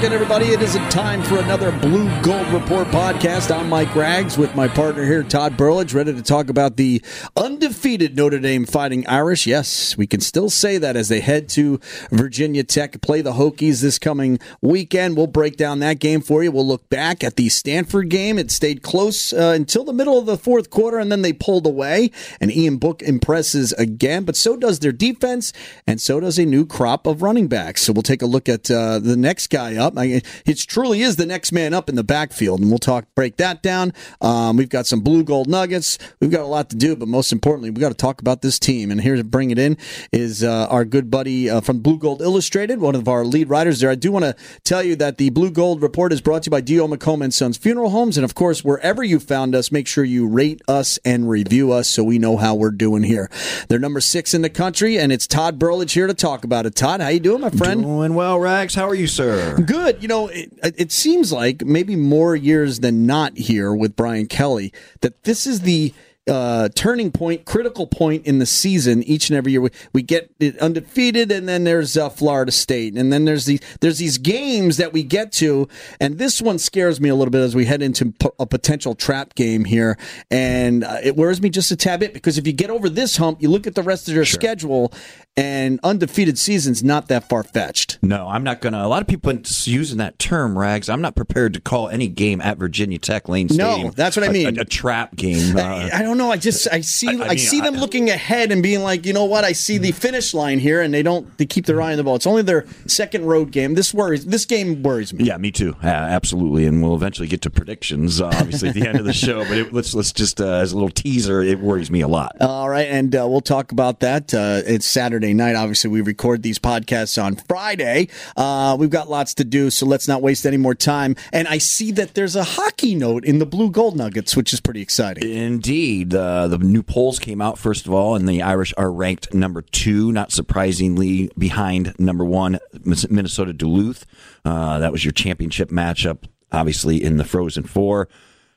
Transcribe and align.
Well, 0.00 0.14
everybody. 0.14 0.46
It 0.46 0.62
is 0.62 0.76
a 0.76 0.88
time 0.88 1.22
for 1.22 1.36
another 1.40 1.70
Blue 1.70 2.08
Gold 2.22 2.46
Report 2.48 2.88
podcast. 2.88 3.54
I'm 3.54 3.68
Mike 3.68 3.94
Rags 3.94 4.38
with 4.38 4.54
my 4.56 4.66
partner 4.66 5.04
here, 5.04 5.22
Todd 5.22 5.58
Burlage, 5.58 5.92
ready 5.92 6.14
to 6.14 6.22
talk 6.22 6.48
about 6.48 6.78
the 6.78 7.02
undefeated 7.36 8.16
Notre 8.16 8.38
Dame 8.38 8.64
Fighting 8.64 9.06
Irish. 9.06 9.46
Yes, 9.46 9.98
we 9.98 10.06
can 10.06 10.22
still 10.22 10.48
say 10.48 10.78
that 10.78 10.96
as 10.96 11.10
they 11.10 11.20
head 11.20 11.50
to 11.50 11.80
Virginia 12.10 12.64
Tech, 12.64 13.02
play 13.02 13.20
the 13.20 13.34
Hokies 13.34 13.82
this 13.82 13.98
coming 13.98 14.38
weekend. 14.62 15.18
We'll 15.18 15.26
break 15.26 15.58
down 15.58 15.80
that 15.80 15.98
game 15.98 16.22
for 16.22 16.42
you. 16.42 16.50
We'll 16.50 16.66
look 16.66 16.88
back 16.88 17.22
at 17.22 17.36
the 17.36 17.50
Stanford 17.50 18.08
game. 18.08 18.38
It 18.38 18.50
stayed 18.50 18.80
close 18.80 19.34
uh, 19.34 19.52
until 19.54 19.84
the 19.84 19.92
middle 19.92 20.18
of 20.18 20.24
the 20.24 20.38
fourth 20.38 20.70
quarter, 20.70 20.98
and 20.98 21.12
then 21.12 21.20
they 21.20 21.34
pulled 21.34 21.66
away. 21.66 22.10
And 22.40 22.50
Ian 22.50 22.78
Book 22.78 23.02
impresses 23.02 23.74
again, 23.74 24.24
but 24.24 24.34
so 24.34 24.56
does 24.56 24.78
their 24.78 24.92
defense, 24.92 25.52
and 25.86 26.00
so 26.00 26.20
does 26.20 26.38
a 26.38 26.46
new 26.46 26.64
crop 26.64 27.06
of 27.06 27.20
running 27.20 27.48
backs. 27.48 27.82
So 27.82 27.92
we'll 27.92 28.02
take 28.02 28.22
a 28.22 28.26
look 28.26 28.48
at 28.48 28.70
uh, 28.70 28.98
the 28.98 29.16
next 29.16 29.48
guy 29.48 29.76
up. 29.76 29.89
I, 29.98 30.22
it 30.46 30.58
truly 30.66 31.02
is 31.02 31.16
the 31.16 31.26
next 31.26 31.52
man 31.52 31.74
up 31.74 31.88
in 31.88 31.94
the 31.94 32.04
backfield, 32.04 32.60
and 32.60 32.68
we'll 32.68 32.78
talk 32.78 33.06
break 33.14 33.36
that 33.36 33.62
down. 33.62 33.92
Um, 34.20 34.56
we've 34.56 34.68
got 34.68 34.86
some 34.86 35.00
blue 35.00 35.24
gold 35.24 35.48
nuggets. 35.48 35.98
We've 36.20 36.30
got 36.30 36.40
a 36.40 36.46
lot 36.46 36.70
to 36.70 36.76
do, 36.76 36.96
but 36.96 37.08
most 37.08 37.32
importantly, 37.32 37.70
we've 37.70 37.80
got 37.80 37.90
to 37.90 37.94
talk 37.94 38.20
about 38.20 38.42
this 38.42 38.58
team. 38.58 38.90
And 38.90 39.00
here 39.00 39.16
to 39.16 39.24
bring 39.24 39.50
it 39.50 39.58
in 39.58 39.76
is 40.12 40.42
uh, 40.42 40.66
our 40.70 40.84
good 40.84 41.10
buddy 41.10 41.48
uh, 41.48 41.60
from 41.60 41.80
Blue 41.80 41.98
Gold 41.98 42.22
Illustrated, 42.22 42.80
one 42.80 42.94
of 42.94 43.08
our 43.08 43.24
lead 43.24 43.48
writers 43.48 43.80
there. 43.80 43.90
I 43.90 43.94
do 43.94 44.12
want 44.12 44.24
to 44.24 44.36
tell 44.64 44.82
you 44.82 44.96
that 44.96 45.18
the 45.18 45.30
Blue 45.30 45.50
Gold 45.50 45.82
Report 45.82 46.12
is 46.12 46.20
brought 46.20 46.44
to 46.44 46.48
you 46.48 46.50
by 46.50 46.60
D.O. 46.60 46.88
McComb 46.88 47.22
and 47.22 47.32
Sons 47.32 47.56
Funeral 47.56 47.90
Homes, 47.90 48.16
and 48.16 48.24
of 48.24 48.34
course, 48.34 48.64
wherever 48.64 49.02
you 49.02 49.20
found 49.20 49.54
us, 49.54 49.72
make 49.72 49.86
sure 49.86 50.04
you 50.04 50.26
rate 50.26 50.60
us 50.68 50.98
and 51.04 51.28
review 51.28 51.72
us 51.72 51.88
so 51.88 52.02
we 52.04 52.18
know 52.18 52.36
how 52.36 52.54
we're 52.54 52.70
doing 52.70 53.02
here. 53.02 53.30
They're 53.68 53.78
number 53.78 54.00
six 54.00 54.34
in 54.34 54.42
the 54.42 54.50
country, 54.50 54.98
and 54.98 55.12
it's 55.12 55.26
Todd 55.26 55.58
Burlage 55.58 55.92
here 55.92 56.06
to 56.06 56.14
talk 56.14 56.44
about 56.44 56.66
it. 56.66 56.74
Todd, 56.74 57.00
how 57.00 57.08
you 57.08 57.20
doing, 57.20 57.40
my 57.40 57.50
friend? 57.50 57.82
Doing 57.82 58.14
well, 58.14 58.38
Rags. 58.38 58.74
How 58.74 58.88
are 58.88 58.94
you, 58.94 59.06
sir? 59.06 59.56
Good. 59.56 59.79
You 59.88 60.08
know, 60.08 60.28
it, 60.28 60.50
it 60.62 60.92
seems 60.92 61.32
like 61.32 61.64
maybe 61.64 61.96
more 61.96 62.36
years 62.36 62.80
than 62.80 63.06
not 63.06 63.36
here 63.36 63.74
with 63.74 63.96
Brian 63.96 64.26
Kelly 64.26 64.72
that 65.00 65.24
this 65.24 65.46
is 65.46 65.62
the 65.62 65.92
uh, 66.28 66.68
turning 66.74 67.10
point, 67.10 67.44
critical 67.44 67.86
point 67.86 68.26
in 68.26 68.38
the 68.38 68.46
season. 68.46 69.02
Each 69.02 69.30
and 69.30 69.36
every 69.36 69.52
year, 69.52 69.60
we, 69.60 69.70
we 69.92 70.02
get 70.02 70.30
it 70.38 70.58
undefeated, 70.58 71.32
and 71.32 71.48
then 71.48 71.64
there's 71.64 71.96
uh, 71.96 72.08
Florida 72.08 72.52
State, 72.52 72.94
and 72.94 73.12
then 73.12 73.24
there's 73.24 73.46
these 73.46 73.60
there's 73.80 73.98
these 73.98 74.18
games 74.18 74.76
that 74.76 74.92
we 74.92 75.02
get 75.02 75.32
to, 75.32 75.68
and 76.00 76.18
this 76.18 76.40
one 76.40 76.58
scares 76.58 77.00
me 77.00 77.08
a 77.08 77.14
little 77.14 77.30
bit 77.30 77.40
as 77.40 77.54
we 77.54 77.64
head 77.64 77.82
into 77.82 78.12
p- 78.12 78.28
a 78.38 78.46
potential 78.46 78.94
trap 78.94 79.34
game 79.34 79.64
here, 79.64 79.96
and 80.30 80.84
uh, 80.84 80.98
it 81.02 81.16
worries 81.16 81.40
me 81.40 81.50
just 81.50 81.70
a 81.70 81.76
tad 81.76 82.00
bit 82.00 82.12
because 82.12 82.38
if 82.38 82.46
you 82.46 82.52
get 82.52 82.70
over 82.70 82.88
this 82.88 83.16
hump, 83.16 83.42
you 83.42 83.48
look 83.48 83.66
at 83.66 83.74
the 83.74 83.82
rest 83.82 84.08
of 84.08 84.14
your 84.14 84.24
sure. 84.24 84.38
schedule, 84.38 84.92
and 85.36 85.80
undefeated 85.82 86.38
season's 86.38 86.84
not 86.84 87.08
that 87.08 87.28
far 87.28 87.42
fetched. 87.42 87.98
No, 88.02 88.28
I'm 88.28 88.44
not 88.44 88.60
gonna. 88.60 88.84
A 88.84 88.88
lot 88.88 89.00
of 89.00 89.08
people 89.08 89.32
using 89.32 89.98
that 89.98 90.18
term, 90.18 90.58
Rags. 90.58 90.88
I'm 90.88 91.00
not 91.00 91.16
prepared 91.16 91.54
to 91.54 91.60
call 91.60 91.88
any 91.88 92.08
game 92.08 92.40
at 92.40 92.58
Virginia 92.58 92.98
Tech 92.98 93.28
Lane 93.28 93.48
Stadium. 93.48 93.86
No, 93.86 93.90
that's 93.90 94.16
what 94.16 94.28
I 94.28 94.28
mean. 94.28 94.58
A, 94.58 94.60
a, 94.60 94.62
a 94.62 94.64
trap 94.64 95.16
game. 95.16 95.56
I, 95.56 95.90
I, 95.92 96.02
don't 96.10 96.18
know. 96.18 96.30
I 96.30 96.36
just 96.36 96.68
I 96.70 96.80
see 96.80 97.08
I, 97.08 97.12
I, 97.12 97.24
I 97.24 97.28
mean, 97.30 97.38
see 97.38 97.60
them 97.60 97.76
looking 97.76 98.10
ahead 98.10 98.52
and 98.52 98.62
being 98.62 98.82
like, 98.82 99.06
you 99.06 99.12
know 99.12 99.24
what? 99.24 99.44
I 99.44 99.52
see 99.52 99.78
the 99.78 99.92
finish 99.92 100.34
line 100.34 100.58
here, 100.58 100.82
and 100.82 100.92
they 100.92 101.02
don't. 101.02 101.36
They 101.38 101.46
keep 101.46 101.66
their 101.66 101.80
eye 101.80 101.92
on 101.92 101.96
the 101.96 102.04
ball. 102.04 102.16
It's 102.16 102.26
only 102.26 102.42
their 102.42 102.66
second 102.86 103.24
road 103.26 103.52
game. 103.52 103.74
This 103.74 103.94
worries. 103.94 104.26
This 104.26 104.44
game 104.44 104.82
worries 104.82 105.14
me. 105.14 105.24
Yeah, 105.24 105.36
me 105.38 105.50
too. 105.52 105.76
Uh, 105.82 105.86
absolutely. 105.86 106.66
And 106.66 106.82
we'll 106.82 106.94
eventually 106.94 107.28
get 107.28 107.42
to 107.42 107.50
predictions, 107.50 108.20
uh, 108.20 108.26
obviously 108.26 108.70
at 108.70 108.74
the 108.74 108.86
end 108.86 108.98
of 108.98 109.04
the 109.04 109.12
show. 109.12 109.44
But 109.44 109.58
it, 109.58 109.72
let's 109.72 109.94
let's 109.94 110.12
just 110.12 110.40
uh, 110.40 110.54
as 110.54 110.72
a 110.72 110.74
little 110.74 110.90
teaser, 110.90 111.42
it 111.42 111.60
worries 111.60 111.90
me 111.90 112.00
a 112.00 112.08
lot. 112.08 112.36
All 112.40 112.68
right, 112.68 112.88
and 112.88 113.14
uh, 113.14 113.26
we'll 113.28 113.40
talk 113.40 113.72
about 113.72 114.00
that. 114.00 114.34
Uh, 114.34 114.62
it's 114.66 114.86
Saturday 114.86 115.32
night. 115.32 115.54
Obviously, 115.54 115.90
we 115.90 116.00
record 116.00 116.42
these 116.42 116.58
podcasts 116.58 117.22
on 117.22 117.36
Friday. 117.36 118.08
Uh, 118.36 118.76
we've 118.78 118.90
got 118.90 119.08
lots 119.08 119.34
to 119.34 119.44
do, 119.44 119.70
so 119.70 119.86
let's 119.86 120.08
not 120.08 120.22
waste 120.22 120.44
any 120.44 120.56
more 120.56 120.74
time. 120.74 121.14
And 121.32 121.46
I 121.46 121.58
see 121.58 121.92
that 121.92 122.14
there's 122.14 122.34
a 122.34 122.44
hockey 122.44 122.94
note 122.94 123.24
in 123.24 123.38
the 123.38 123.46
Blue 123.46 123.70
Gold 123.70 123.96
Nuggets, 123.96 124.36
which 124.36 124.52
is 124.52 124.60
pretty 124.60 124.80
exciting. 124.82 125.30
Indeed, 125.30 125.99
the 126.04 126.58
new 126.58 126.82
polls 126.82 127.18
came 127.18 127.40
out 127.40 127.58
first 127.58 127.86
of 127.86 127.92
all, 127.92 128.14
and 128.14 128.28
the 128.28 128.42
Irish 128.42 128.72
are 128.76 128.90
ranked 128.90 129.32
number 129.34 129.62
two, 129.62 130.12
not 130.12 130.32
surprisingly, 130.32 131.30
behind 131.38 131.94
number 131.98 132.24
one 132.24 132.58
Minnesota 132.84 133.52
Duluth. 133.52 134.06
Uh, 134.44 134.78
that 134.78 134.92
was 134.92 135.04
your 135.04 135.12
championship 135.12 135.70
matchup, 135.70 136.24
obviously 136.52 137.02
in 137.02 137.16
the 137.16 137.24
Frozen 137.24 137.64
Four. 137.64 138.08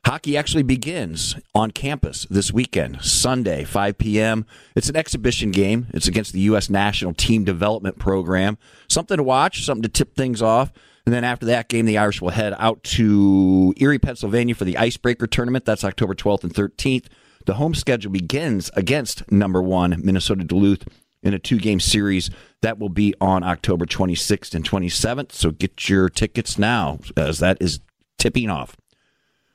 Hockey 0.05 0.35
actually 0.35 0.63
begins 0.63 1.37
on 1.55 1.71
campus 1.71 2.27
this 2.29 2.51
weekend, 2.51 3.01
Sunday, 3.01 3.63
5 3.63 3.97
p.m. 3.97 4.45
It's 4.75 4.89
an 4.89 4.97
exhibition 4.97 5.51
game. 5.51 5.87
It's 5.93 6.09
against 6.09 6.33
the 6.33 6.41
U.S. 6.41 6.69
National 6.69 7.13
Team 7.13 7.45
Development 7.45 7.97
Program. 7.97 8.57
Something 8.89 9.15
to 9.15 9.23
watch, 9.23 9.63
something 9.63 9.83
to 9.83 9.87
tip 9.89 10.13
things 10.13 10.41
off. 10.41 10.73
And 11.05 11.13
then 11.13 11.23
after 11.23 11.45
that 11.47 11.69
game, 11.69 11.85
the 11.85 11.97
Irish 11.97 12.21
will 12.21 12.29
head 12.29 12.53
out 12.57 12.83
to 12.83 13.73
Erie, 13.77 13.99
Pennsylvania 13.99 14.55
for 14.55 14.65
the 14.65 14.77
Icebreaker 14.77 15.27
Tournament. 15.27 15.63
That's 15.63 15.85
October 15.85 16.15
12th 16.15 16.43
and 16.43 16.53
13th. 16.53 17.05
The 17.45 17.55
home 17.55 17.73
schedule 17.73 18.11
begins 18.11 18.71
against 18.75 19.29
number 19.31 19.61
one 19.61 20.01
Minnesota 20.03 20.43
Duluth 20.43 20.87
in 21.21 21.33
a 21.33 21.39
two 21.39 21.57
game 21.57 21.79
series 21.79 22.29
that 22.61 22.79
will 22.79 22.89
be 22.89 23.13
on 23.19 23.43
October 23.43 23.85
26th 23.85 24.53
and 24.53 24.69
27th. 24.69 25.31
So 25.31 25.51
get 25.51 25.89
your 25.89 26.09
tickets 26.09 26.57
now 26.57 26.99
as 27.17 27.39
that 27.39 27.57
is 27.61 27.79
tipping 28.17 28.49
off. 28.49 28.75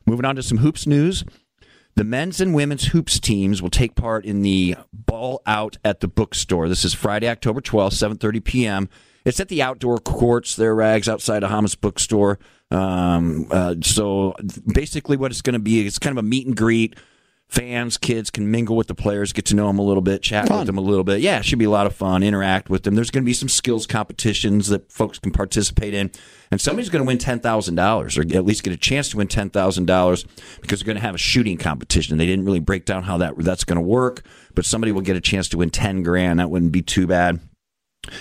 Moving 0.06 0.24
on 0.24 0.36
to 0.36 0.42
some 0.42 0.58
hoops 0.58 0.86
news. 0.86 1.24
The 1.94 2.04
men's 2.04 2.40
and 2.40 2.54
women's 2.54 2.86
hoops 2.86 3.18
teams 3.18 3.60
will 3.60 3.70
take 3.70 3.96
part 3.96 4.24
in 4.24 4.42
the 4.42 4.76
Ball 4.92 5.42
Out 5.46 5.78
at 5.84 6.00
the 6.00 6.08
Bookstore. 6.08 6.68
This 6.68 6.84
is 6.84 6.94
Friday, 6.94 7.28
October 7.28 7.60
12th, 7.60 8.16
7.30 8.16 8.44
p.m. 8.44 8.88
It's 9.24 9.40
at 9.40 9.48
the 9.48 9.62
outdoor 9.62 9.98
courts 9.98 10.54
there, 10.54 10.74
Rags, 10.74 11.08
outside 11.08 11.42
of 11.42 11.50
Hammes 11.50 11.74
Bookstore. 11.74 12.38
Um, 12.70 13.48
uh, 13.50 13.74
so 13.82 14.36
basically 14.72 15.16
what 15.16 15.32
it's 15.32 15.42
going 15.42 15.54
to 15.54 15.58
be, 15.58 15.84
it's 15.86 15.98
kind 15.98 16.16
of 16.16 16.24
a 16.24 16.26
meet 16.26 16.46
and 16.46 16.56
greet 16.56 16.94
fans, 17.48 17.96
kids 17.96 18.30
can 18.30 18.50
mingle 18.50 18.76
with 18.76 18.88
the 18.88 18.94
players, 18.94 19.32
get 19.32 19.46
to 19.46 19.56
know 19.56 19.66
them 19.68 19.78
a 19.78 19.82
little 19.82 20.02
bit, 20.02 20.22
chat 20.22 20.48
fun. 20.48 20.58
with 20.58 20.66
them 20.66 20.78
a 20.78 20.82
little 20.82 21.04
bit. 21.04 21.20
Yeah, 21.20 21.38
it 21.38 21.44
should 21.44 21.58
be 21.58 21.64
a 21.64 21.70
lot 21.70 21.86
of 21.86 21.94
fun, 21.94 22.22
interact 22.22 22.68
with 22.68 22.82
them. 22.82 22.94
There's 22.94 23.10
going 23.10 23.24
to 23.24 23.26
be 23.26 23.32
some 23.32 23.48
skills 23.48 23.86
competitions 23.86 24.68
that 24.68 24.92
folks 24.92 25.18
can 25.18 25.32
participate 25.32 25.94
in. 25.94 26.10
And 26.50 26.60
somebody's 26.60 26.90
going 26.90 27.04
to 27.04 27.06
win 27.06 27.18
$10,000 27.18 28.18
or 28.18 28.36
at 28.36 28.44
least 28.44 28.62
get 28.62 28.72
a 28.72 28.76
chance 28.76 29.08
to 29.10 29.16
win 29.16 29.28
$10,000 29.28 30.26
because 30.60 30.80
they're 30.80 30.86
going 30.86 30.96
to 30.96 31.02
have 31.02 31.14
a 31.14 31.18
shooting 31.18 31.56
competition. 31.56 32.18
They 32.18 32.26
didn't 32.26 32.44
really 32.44 32.60
break 32.60 32.84
down 32.84 33.04
how 33.04 33.18
that 33.18 33.36
that's 33.38 33.64
going 33.64 33.76
to 33.76 33.82
work, 33.82 34.24
but 34.54 34.64
somebody 34.64 34.92
will 34.92 35.00
get 35.00 35.16
a 35.16 35.20
chance 35.20 35.48
to 35.50 35.58
win 35.58 35.70
10 35.70 36.02
grand. 36.02 36.40
That 36.40 36.50
wouldn't 36.50 36.72
be 36.72 36.82
too 36.82 37.06
bad. 37.06 37.40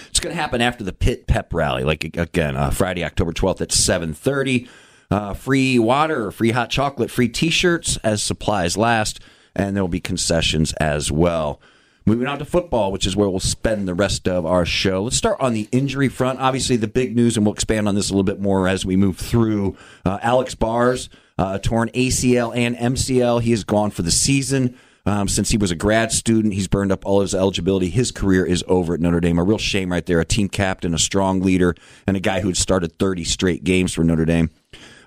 It's 0.09 0.19
going 0.19 0.35
to 0.35 0.41
happen 0.41 0.61
after 0.61 0.83
the 0.83 0.93
Pit 0.93 1.27
Pep 1.27 1.53
Rally, 1.53 1.83
like 1.83 2.03
again, 2.03 2.55
uh, 2.55 2.71
Friday, 2.71 3.03
October 3.03 3.31
12th 3.31 3.61
at 3.61 3.71
730. 3.71 4.67
Uh, 5.09 5.33
free 5.33 5.79
water, 5.79 6.31
free 6.31 6.51
hot 6.51 6.69
chocolate, 6.69 7.09
free 7.09 7.29
T-shirts 7.29 7.97
as 7.97 8.21
supplies 8.21 8.75
last, 8.75 9.19
and 9.55 9.75
there 9.75 9.83
will 9.83 9.87
be 9.87 9.99
concessions 9.99 10.73
as 10.73 11.11
well. 11.11 11.61
Moving 12.05 12.27
on 12.27 12.39
to 12.39 12.45
football, 12.45 12.93
which 12.93 13.05
is 13.05 13.17
where 13.17 13.29
we'll 13.29 13.41
spend 13.41 13.85
the 13.85 13.93
rest 13.93 14.29
of 14.29 14.45
our 14.45 14.65
show. 14.65 15.03
Let's 15.03 15.17
start 15.17 15.41
on 15.41 15.53
the 15.53 15.67
injury 15.73 16.07
front. 16.07 16.39
Obviously, 16.39 16.77
the 16.77 16.87
big 16.87 17.15
news, 17.15 17.35
and 17.35 17.45
we'll 17.45 17.53
expand 17.53 17.87
on 17.87 17.95
this 17.95 18.09
a 18.09 18.13
little 18.13 18.23
bit 18.23 18.39
more 18.39 18.67
as 18.67 18.85
we 18.85 18.95
move 18.95 19.17
through. 19.17 19.75
Uh, 20.05 20.17
Alex 20.21 20.55
Bars, 20.55 21.09
uh, 21.37 21.57
torn 21.57 21.89
ACL 21.89 22.55
and 22.55 22.77
MCL. 22.77 23.41
He 23.41 23.51
is 23.51 23.65
gone 23.65 23.91
for 23.91 24.03
the 24.03 24.11
season. 24.11 24.77
Um, 25.05 25.29
since 25.29 25.49
he 25.49 25.57
was 25.57 25.71
a 25.71 25.75
grad 25.75 26.11
student, 26.11 26.53
he's 26.53 26.67
burned 26.67 26.91
up 26.91 27.05
all 27.05 27.21
his 27.21 27.33
eligibility. 27.33 27.89
His 27.89 28.11
career 28.11 28.45
is 28.45 28.63
over 28.67 28.93
at 28.93 28.99
Notre 28.99 29.21
Dame. 29.21 29.39
A 29.39 29.43
real 29.43 29.57
shame 29.57 29.91
right 29.91 30.05
there. 30.05 30.19
A 30.19 30.25
team 30.25 30.49
captain, 30.49 30.93
a 30.93 30.99
strong 30.99 31.39
leader, 31.41 31.75
and 32.05 32.17
a 32.17 32.19
guy 32.19 32.41
who 32.41 32.47
had 32.47 32.57
started 32.57 32.99
30 32.99 33.23
straight 33.23 33.63
games 33.63 33.93
for 33.93 34.03
Notre 34.03 34.25
Dame. 34.25 34.49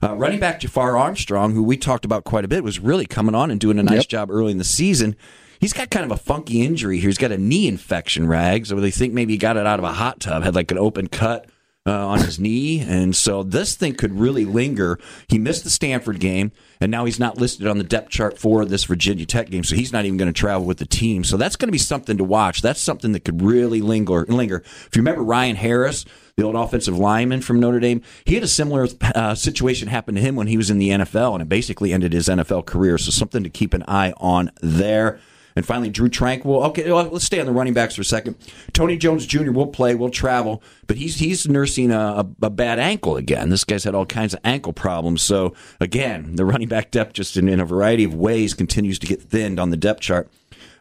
Uh, 0.03 0.15
running 0.15 0.41
back 0.41 0.61
Jafar 0.61 0.97
Armstrong, 0.97 1.53
who 1.53 1.63
we 1.63 1.77
talked 1.77 2.05
about 2.07 2.25
quite 2.25 2.45
a 2.45 2.49
bit, 2.49 2.65
was 2.65 2.81
really 2.81 3.05
coming 3.05 3.35
on 3.35 3.51
and 3.51 3.61
doing 3.61 3.79
a 3.79 3.83
nice 3.83 3.99
yep. 3.99 4.09
job 4.09 4.31
early 4.31 4.51
in 4.53 4.59
the 4.59 4.65
season. 4.65 5.15
He's 5.59 5.75
got 5.75 5.91
kind 5.91 6.07
of 6.07 6.11
a 6.11 6.17
funky 6.17 6.63
injury 6.63 6.99
here. 6.99 7.09
He's 7.09 7.19
got 7.19 7.33
a 7.33 7.39
knee 7.39 7.69
infection, 7.69 8.27
rags. 8.27 8.71
So 8.71 8.77
they 8.77 8.91
think 8.91 9.13
maybe 9.13 9.35
he 9.35 9.39
got 9.39 9.59
it 9.59 9.67
out 9.67 9.79
of 9.79 9.85
a 9.85 9.93
hot 9.93 10.21
tub, 10.21 10.43
had 10.43 10.55
like 10.55 10.71
an 10.71 10.79
open 10.79 11.09
cut 11.09 11.47
uh, 11.87 12.07
on 12.09 12.19
his 12.21 12.39
knee. 12.39 12.81
And 12.81 13.17
so 13.17 13.43
this 13.43 13.75
thing 13.75 13.95
could 13.95 14.19
really 14.19 14.45
linger. 14.45 14.99
He 15.29 15.39
missed 15.39 15.65
the 15.65 15.71
Stanford 15.71 16.21
game, 16.21 16.53
and 16.81 16.91
now 16.91 17.05
he's 17.05 17.19
not 17.19 17.39
listed 17.39 17.67
on 17.67 17.79
the 17.79 17.85
depth 17.85 18.11
chart 18.11 18.39
for 18.39 18.65
this 18.65 18.85
Virginia 18.85 19.27
Tech 19.27 19.51
game. 19.51 19.65
So 19.65 19.77
he's 19.77 19.93
not 19.93 20.05
even 20.05 20.19
going 20.19 20.33
to 20.33 20.39
travel 20.39 20.67
with 20.67 20.79
the 20.79 20.87
team. 20.87 21.25
So 21.25 21.37
that's 21.37 21.57
going 21.57 21.69
to 21.69 21.73
be 21.73 21.79
something 21.79 22.19
to 22.19 22.25
watch. 22.25 22.63
That's 22.63 22.81
something 22.81 23.13
that 23.13 23.25
could 23.25 23.43
really 23.43 23.81
linger. 23.81 24.25
linger. 24.27 24.59
If 24.59 24.91
you 24.95 25.01
remember 25.01 25.23
Ryan 25.23 25.57
Harris, 25.57 26.05
the 26.37 26.47
old 26.47 26.57
offensive 26.57 26.99
lineman 26.99 27.43
from 27.43 27.61
Notre 27.61 27.81
Dame. 27.81 28.03
He 28.25 28.35
had 28.35 28.43
a 28.43 28.49
similar 28.49 28.89
uh, 29.15 29.35
situation 29.35 29.89
happen 29.89 30.15
to 30.15 30.21
him 30.21 30.37
when 30.37 30.47
he 30.47 30.57
was 30.57 30.71
in 30.71 30.79
the 30.79 30.89
NFL, 30.89 31.35
and 31.35 31.43
it 31.43 31.49
basically 31.49 31.93
ended 31.93 32.13
his 32.13 32.29
NFL 32.29 32.65
career. 32.67 32.97
So 32.97 33.11
something 33.11 33.43
to 33.43 33.51
keep 33.51 33.75
an 33.75 33.85
eye 33.87 34.15
on 34.17 34.51
there. 34.63 35.21
And 35.57 35.67
finally, 35.67 35.91
Drew 35.91 36.09
Tranquill. 36.09 36.65
Okay, 36.69 36.91
well, 36.91 37.05
let's 37.05 37.25
stay 37.25 37.41
on 37.41 37.47
the 37.47 37.53
running 37.53 37.75
backs 37.75 37.95
for 37.95 38.03
a 38.03 38.05
second. 38.05 38.37
Tony 38.73 38.97
Jones 38.97 39.27
Jr. 39.27 39.51
will 39.51 39.67
play, 39.67 39.95
will 39.95 40.11
travel, 40.11 40.63
but 40.87 40.97
he's 40.97 41.19
he's 41.19 41.49
nursing 41.49 41.91
a, 41.91 42.27
a, 42.43 42.51
bad 42.51 42.79
ankle 42.79 43.17
again. 43.17 43.49
This 43.49 43.65
guy's 43.65 43.85
had 43.85 43.95
all 43.95 44.07
kinds 44.07 44.35
of 44.35 44.41
ankle 44.45 44.73
problems. 44.73 45.23
So 45.23 45.55
again, 45.81 46.37
the 46.37 46.45
running 46.45 46.69
back 46.69 46.91
depth 46.91 47.15
just 47.15 47.37
in, 47.37 47.49
in 47.49 47.61
a 47.61 47.65
variety 47.65 48.05
of 48.05 48.15
ways 48.15 48.55
continues 48.55 48.99
to 49.01 49.07
get 49.07 49.23
thinned 49.23 49.59
on 49.59 49.71
the 49.71 49.77
depth 49.77 50.01
chart. 50.01 50.29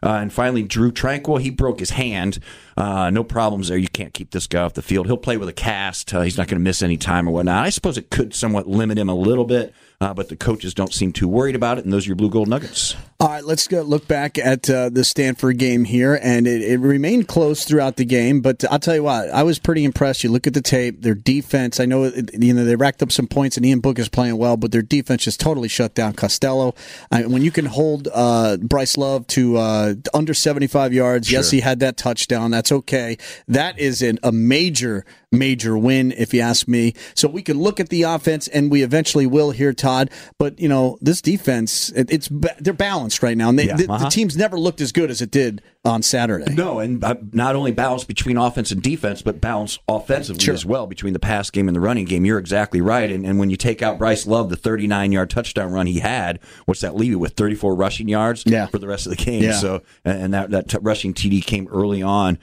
Uh, 0.02 0.14
and 0.14 0.32
finally, 0.32 0.62
Drew 0.62 0.90
Tranquill, 0.90 1.40
he 1.40 1.50
broke 1.50 1.80
his 1.80 1.90
hand. 1.90 2.38
Uh, 2.76 3.10
no 3.10 3.24
problems 3.24 3.68
there. 3.68 3.78
You 3.78 3.88
can't 3.88 4.14
keep 4.14 4.30
this 4.30 4.46
guy 4.46 4.62
off 4.62 4.74
the 4.74 4.82
field. 4.82 5.06
He'll 5.06 5.16
play 5.16 5.36
with 5.36 5.48
a 5.48 5.52
cast. 5.52 6.12
Uh, 6.14 6.22
he's 6.22 6.38
not 6.38 6.48
going 6.48 6.60
to 6.60 6.64
miss 6.64 6.82
any 6.82 6.96
time 6.96 7.28
or 7.28 7.32
whatnot. 7.32 7.64
I 7.64 7.70
suppose 7.70 7.98
it 7.98 8.10
could 8.10 8.34
somewhat 8.34 8.68
limit 8.68 8.98
him 8.98 9.08
a 9.08 9.14
little 9.14 9.44
bit 9.44 9.74
uh, 10.02 10.14
but 10.14 10.30
the 10.30 10.36
coaches 10.36 10.72
don't 10.72 10.94
seem 10.94 11.12
too 11.12 11.28
worried 11.28 11.54
about 11.54 11.76
it, 11.76 11.84
and 11.84 11.92
those 11.92 12.06
are 12.06 12.08
your 12.08 12.16
blue 12.16 12.30
gold 12.30 12.48
nuggets. 12.48 12.96
All 13.20 13.28
right, 13.28 13.44
let's 13.44 13.68
go 13.68 13.82
look 13.82 14.08
back 14.08 14.38
at 14.38 14.70
uh, 14.70 14.88
the 14.88 15.04
Stanford 15.04 15.58
game 15.58 15.84
here, 15.84 16.18
and 16.22 16.46
it, 16.46 16.62
it, 16.62 16.78
remained 16.78 17.28
close 17.28 17.64
throughout 17.64 17.96
the 17.96 18.06
game. 18.06 18.40
But 18.40 18.64
I'll 18.70 18.78
tell 18.78 18.94
you 18.94 19.02
what, 19.02 19.28
I 19.28 19.42
was 19.42 19.58
pretty 19.58 19.84
impressed. 19.84 20.24
You 20.24 20.30
look 20.30 20.46
at 20.46 20.54
the 20.54 20.62
tape, 20.62 21.02
their 21.02 21.14
defense. 21.14 21.80
I 21.80 21.84
know 21.84 22.04
you 22.04 22.54
know 22.54 22.64
they 22.64 22.76
racked 22.76 23.02
up 23.02 23.12
some 23.12 23.26
points, 23.26 23.58
and 23.58 23.66
Ian 23.66 23.80
Book 23.80 23.98
is 23.98 24.08
playing 24.08 24.38
well, 24.38 24.56
but 24.56 24.72
their 24.72 24.80
defense 24.80 25.24
just 25.24 25.38
totally 25.38 25.68
shut 25.68 25.94
down 25.94 26.14
Costello. 26.14 26.74
I, 27.10 27.26
when 27.26 27.42
you 27.42 27.50
can 27.50 27.66
hold 27.66 28.08
uh, 28.10 28.56
Bryce 28.56 28.96
Love 28.96 29.26
to 29.28 29.58
uh, 29.58 29.94
under 30.14 30.32
seventy 30.32 30.66
five 30.66 30.94
yards, 30.94 31.28
sure. 31.28 31.40
yes, 31.40 31.50
he 31.50 31.60
had 31.60 31.80
that 31.80 31.98
touchdown. 31.98 32.50
That's 32.50 32.59
okay. 32.70 33.16
That 33.48 33.78
is 33.78 34.02
an, 34.02 34.18
a 34.22 34.32
major 34.32 35.04
major 35.32 35.78
win, 35.78 36.12
if 36.12 36.34
you 36.34 36.40
ask 36.40 36.66
me. 36.66 36.94
So 37.14 37.28
we 37.28 37.42
can 37.42 37.58
look 37.58 37.78
at 37.78 37.88
the 37.88 38.02
offense, 38.02 38.48
and 38.48 38.70
we 38.70 38.82
eventually 38.82 39.26
will 39.26 39.52
here, 39.52 39.72
Todd. 39.72 40.10
But 40.38 40.58
you 40.58 40.68
know, 40.68 40.98
this 41.00 41.20
defense, 41.22 41.90
it, 41.90 42.10
it's 42.10 42.28
they're 42.58 42.72
balanced 42.72 43.22
right 43.22 43.36
now, 43.36 43.48
and 43.48 43.58
they, 43.58 43.66
yeah, 43.66 43.76
the, 43.76 43.90
uh-huh. 43.90 44.04
the, 44.04 44.10
team's 44.10 44.36
never 44.36 44.58
looked 44.58 44.80
as 44.80 44.92
good 44.92 45.10
as 45.10 45.20
it 45.22 45.30
did 45.30 45.62
on 45.84 46.02
Saturday. 46.02 46.52
No, 46.52 46.78
and 46.80 47.02
uh, 47.02 47.14
not 47.32 47.56
only 47.56 47.72
balance 47.72 48.04
between 48.04 48.36
offense 48.36 48.70
and 48.70 48.82
defense, 48.82 49.22
but 49.22 49.40
balance 49.40 49.78
offensively 49.88 50.42
sure. 50.42 50.54
as 50.54 50.66
well 50.66 50.86
between 50.86 51.12
the 51.12 51.18
pass 51.18 51.48
game 51.50 51.68
and 51.68 51.76
the 51.76 51.80
running 51.80 52.04
game. 52.04 52.24
You're 52.24 52.38
exactly 52.38 52.80
right. 52.80 53.10
And, 53.10 53.24
and 53.24 53.38
when 53.38 53.50
you 53.50 53.56
take 53.56 53.80
out 53.82 53.98
Bryce 53.98 54.26
Love, 54.26 54.50
the 54.50 54.56
39 54.56 55.12
yard 55.12 55.30
touchdown 55.30 55.72
run 55.72 55.86
he 55.86 56.00
had, 56.00 56.40
what's 56.66 56.80
that 56.80 56.96
leave 56.96 57.12
you 57.12 57.18
with? 57.18 57.32
34 57.32 57.74
rushing 57.74 58.08
yards 58.08 58.42
yeah. 58.46 58.66
for 58.66 58.78
the 58.78 58.86
rest 58.86 59.06
of 59.06 59.16
the 59.16 59.24
game. 59.24 59.42
Yeah. 59.42 59.52
So, 59.52 59.82
and 60.04 60.34
that 60.34 60.50
that 60.50 60.68
t- 60.68 60.78
rushing 60.80 61.14
TD 61.14 61.44
came 61.44 61.68
early 61.68 62.02
on 62.02 62.38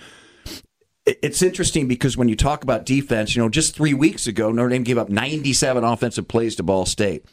it's 1.07 1.41
interesting 1.41 1.87
because 1.87 2.17
when 2.17 2.27
you 2.27 2.35
talk 2.35 2.63
about 2.63 2.85
defense, 2.85 3.35
you 3.35 3.41
know, 3.41 3.49
just 3.49 3.73
three 3.73 3.93
weeks 3.93 4.27
ago, 4.27 4.51
Notre 4.51 4.69
Dame 4.69 4.83
gave 4.83 4.97
up 4.97 5.09
97 5.09 5.83
offensive 5.83 6.27
plays 6.27 6.55
to 6.57 6.63
Ball 6.63 6.85
State. 6.85 7.25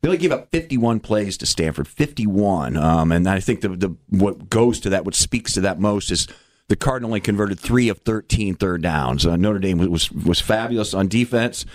They 0.00 0.08
only 0.08 0.18
gave 0.18 0.32
up 0.32 0.50
51 0.50 1.00
plays 1.00 1.36
to 1.38 1.46
Stanford, 1.46 1.88
51. 1.88 2.76
Um, 2.76 3.12
and 3.12 3.28
I 3.28 3.40
think 3.40 3.60
the, 3.60 3.68
the 3.68 3.96
what 4.08 4.48
goes 4.48 4.80
to 4.80 4.90
that, 4.90 5.04
what 5.04 5.14
speaks 5.14 5.52
to 5.54 5.60
that 5.62 5.78
most 5.78 6.10
is 6.10 6.26
the 6.68 6.76
Cardinal 6.76 7.10
only 7.10 7.20
converted 7.20 7.58
three 7.58 7.88
of 7.88 7.98
13 7.98 8.54
third 8.54 8.82
downs. 8.82 9.26
Uh, 9.26 9.36
Notre 9.36 9.58
Dame 9.58 9.78
was 9.78 10.10
was 10.12 10.40
fabulous 10.40 10.94
on 10.94 11.08
defense, 11.08 11.66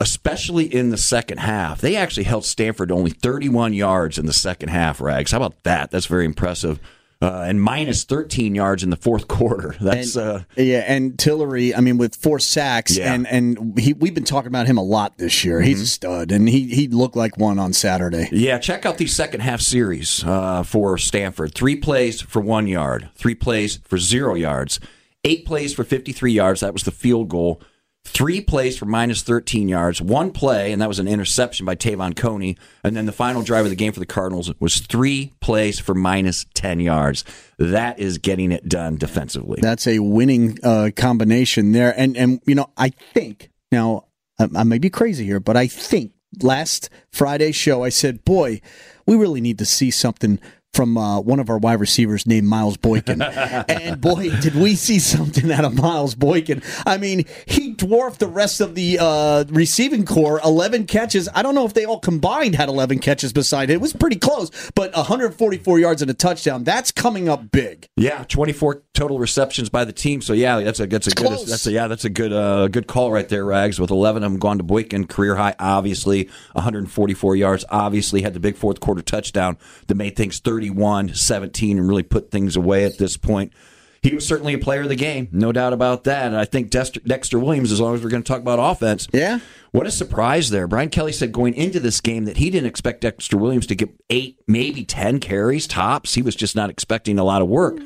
especially 0.00 0.72
in 0.72 0.90
the 0.90 0.96
second 0.96 1.38
half. 1.38 1.80
They 1.80 1.96
actually 1.96 2.24
held 2.24 2.44
Stanford 2.44 2.92
only 2.92 3.10
31 3.10 3.72
yards 3.74 4.18
in 4.18 4.26
the 4.26 4.32
second 4.32 4.68
half. 4.68 5.00
Rags, 5.00 5.32
how 5.32 5.38
about 5.38 5.64
that? 5.64 5.90
That's 5.90 6.06
very 6.06 6.24
impressive 6.24 6.78
uh, 7.22 7.44
and 7.46 7.62
minus 7.62 8.02
13 8.02 8.54
yards 8.54 8.82
in 8.82 8.90
the 8.90 8.96
fourth 8.96 9.28
quarter. 9.28 9.76
That's 9.80 10.16
and, 10.16 10.26
uh, 10.26 10.40
yeah, 10.56 10.84
and 10.86 11.16
Tillery. 11.18 11.74
I 11.74 11.80
mean, 11.80 11.96
with 11.96 12.16
four 12.16 12.40
sacks, 12.40 12.96
yeah. 12.96 13.14
and 13.14 13.26
and 13.28 13.78
he, 13.78 13.92
we've 13.92 14.14
been 14.14 14.24
talking 14.24 14.48
about 14.48 14.66
him 14.66 14.76
a 14.76 14.82
lot 14.82 15.18
this 15.18 15.44
year. 15.44 15.58
Mm-hmm. 15.58 15.66
He's 15.66 15.80
a 15.80 15.86
stud, 15.86 16.32
and 16.32 16.48
he 16.48 16.74
he 16.74 16.88
looked 16.88 17.14
like 17.14 17.38
one 17.38 17.60
on 17.60 17.72
Saturday. 17.72 18.28
Yeah, 18.32 18.58
check 18.58 18.84
out 18.84 18.98
these 18.98 19.14
second 19.14 19.40
half 19.40 19.60
series 19.60 20.24
uh, 20.24 20.64
for 20.64 20.98
Stanford. 20.98 21.54
Three 21.54 21.76
plays 21.76 22.20
for 22.20 22.40
one 22.40 22.66
yard, 22.66 23.08
three 23.14 23.36
plays 23.36 23.76
for 23.84 23.98
zero 23.98 24.34
yards, 24.34 24.80
eight 25.22 25.46
plays 25.46 25.72
for 25.72 25.84
53 25.84 26.32
yards. 26.32 26.60
That 26.60 26.72
was 26.72 26.82
the 26.82 26.90
field 26.90 27.28
goal 27.28 27.62
three 28.04 28.40
plays 28.40 28.76
for 28.76 28.84
minus 28.84 29.22
13 29.22 29.68
yards, 29.68 30.02
one 30.02 30.32
play, 30.32 30.72
and 30.72 30.82
that 30.82 30.88
was 30.88 30.98
an 30.98 31.08
interception 31.08 31.64
by 31.64 31.74
Te'von 31.74 32.14
Coney. 32.14 32.56
And 32.82 32.96
then 32.96 33.06
the 33.06 33.12
final 33.12 33.42
drive 33.42 33.64
of 33.64 33.70
the 33.70 33.76
game 33.76 33.92
for 33.92 34.00
the 34.00 34.06
Cardinals 34.06 34.52
was 34.60 34.78
three 34.80 35.32
plays 35.40 35.78
for 35.78 35.94
minus 35.94 36.46
10 36.54 36.80
yards. 36.80 37.24
That 37.58 37.98
is 37.98 38.18
getting 38.18 38.52
it 38.52 38.68
done 38.68 38.96
defensively. 38.96 39.60
That's 39.62 39.86
a 39.86 40.00
winning 40.00 40.58
uh, 40.62 40.90
combination 40.96 41.72
there. 41.72 41.94
And, 41.96 42.16
and, 42.16 42.40
you 42.44 42.54
know, 42.54 42.70
I 42.76 42.90
think, 42.90 43.50
now, 43.70 44.06
I, 44.38 44.48
I 44.56 44.64
may 44.64 44.78
be 44.78 44.90
crazy 44.90 45.24
here, 45.24 45.40
but 45.40 45.56
I 45.56 45.66
think 45.66 46.12
last 46.40 46.90
Friday's 47.12 47.56
show, 47.56 47.84
I 47.84 47.90
said, 47.90 48.24
boy, 48.24 48.60
we 49.06 49.16
really 49.16 49.40
need 49.40 49.58
to 49.58 49.66
see 49.66 49.90
something 49.90 50.40
from 50.74 50.96
uh, 50.96 51.20
one 51.20 51.38
of 51.38 51.50
our 51.50 51.58
wide 51.58 51.80
receivers 51.80 52.26
named 52.26 52.46
Miles 52.46 52.76
Boykin. 52.76 53.20
and 53.68 54.00
boy, 54.00 54.30
did 54.40 54.54
we 54.54 54.74
see 54.74 54.98
something 54.98 55.52
out 55.52 55.64
of 55.64 55.74
Miles 55.74 56.14
Boykin. 56.14 56.62
I 56.86 56.96
mean, 56.96 57.26
he 57.46 57.72
dwarfed 57.72 58.20
the 58.20 58.26
rest 58.26 58.60
of 58.60 58.74
the 58.74 58.98
uh, 59.00 59.44
receiving 59.48 60.06
core. 60.06 60.40
11 60.44 60.86
catches. 60.86 61.28
I 61.34 61.42
don't 61.42 61.54
know 61.54 61.66
if 61.66 61.74
they 61.74 61.84
all 61.84 61.98
combined 61.98 62.54
had 62.54 62.68
11 62.68 63.00
catches 63.00 63.32
beside 63.32 63.70
it. 63.70 63.74
It 63.74 63.80
was 63.80 63.92
pretty 63.92 64.16
close, 64.16 64.70
but 64.74 64.94
144 64.94 65.78
yards 65.78 66.02
and 66.02 66.10
a 66.10 66.14
touchdown. 66.14 66.64
That's 66.64 66.90
coming 66.90 67.28
up 67.28 67.50
big. 67.50 67.88
Yeah, 67.96 68.24
24 68.24 68.82
total 68.94 69.18
receptions 69.18 69.68
by 69.68 69.84
the 69.84 69.92
team. 69.92 70.22
So 70.22 70.32
yeah, 70.32 70.60
that's 70.60 70.80
a 70.80 70.86
that's 70.86 71.06
a 71.06 71.10
it's 71.10 71.20
good 71.20 71.26
close. 71.26 71.48
that's 71.48 71.66
a 71.66 71.72
yeah, 71.72 71.88
that's 71.88 72.04
a 72.04 72.10
good 72.10 72.32
uh, 72.32 72.68
good 72.68 72.86
call 72.86 73.10
right 73.10 73.28
there, 73.28 73.44
Rags. 73.44 73.80
With 73.80 73.90
11 73.90 74.22
of 74.22 74.32
them 74.32 74.38
gone 74.38 74.58
to 74.58 74.64
Boykin, 74.64 75.06
career 75.06 75.36
high 75.36 75.54
obviously, 75.58 76.28
144 76.52 77.36
yards. 77.36 77.64
Obviously 77.70 78.22
had 78.22 78.34
the 78.34 78.40
big 78.40 78.56
fourth 78.56 78.80
quarter 78.80 79.02
touchdown 79.02 79.58
that 79.88 79.96
made 79.96 80.16
things 80.16 80.38
30 80.38 80.61
31 80.62 81.14
17 81.14 81.76
and 81.76 81.88
really 81.88 82.04
put 82.04 82.30
things 82.30 82.54
away 82.54 82.84
at 82.84 82.96
this 82.96 83.16
point. 83.16 83.52
He 84.00 84.14
was 84.14 84.26
certainly 84.26 84.54
a 84.54 84.58
player 84.58 84.82
of 84.82 84.88
the 84.88 84.96
game, 84.96 85.28
no 85.32 85.52
doubt 85.52 85.72
about 85.72 86.04
that. 86.04 86.26
And 86.26 86.36
I 86.36 86.44
think 86.44 86.70
Dexter, 86.70 87.00
Dexter 87.00 87.38
Williams, 87.38 87.70
as 87.72 87.80
long 87.80 87.94
as 87.94 88.02
we're 88.02 88.10
going 88.10 88.22
to 88.22 88.26
talk 88.26 88.40
about 88.40 88.58
offense, 88.60 89.08
yeah, 89.12 89.40
what 89.72 89.86
a 89.86 89.90
surprise 89.90 90.50
there. 90.50 90.68
Brian 90.68 90.88
Kelly 90.88 91.12
said 91.12 91.32
going 91.32 91.54
into 91.54 91.80
this 91.80 92.00
game 92.00 92.24
that 92.26 92.36
he 92.36 92.50
didn't 92.50 92.68
expect 92.68 93.00
Dexter 93.00 93.36
Williams 93.36 93.66
to 93.68 93.74
get 93.74 93.90
eight, 94.10 94.38
maybe 94.46 94.84
10 94.84 95.18
carries 95.18 95.66
tops. 95.66 96.14
He 96.14 96.22
was 96.22 96.36
just 96.36 96.54
not 96.54 96.70
expecting 96.70 97.18
a 97.18 97.24
lot 97.24 97.42
of 97.42 97.48
work. 97.48 97.78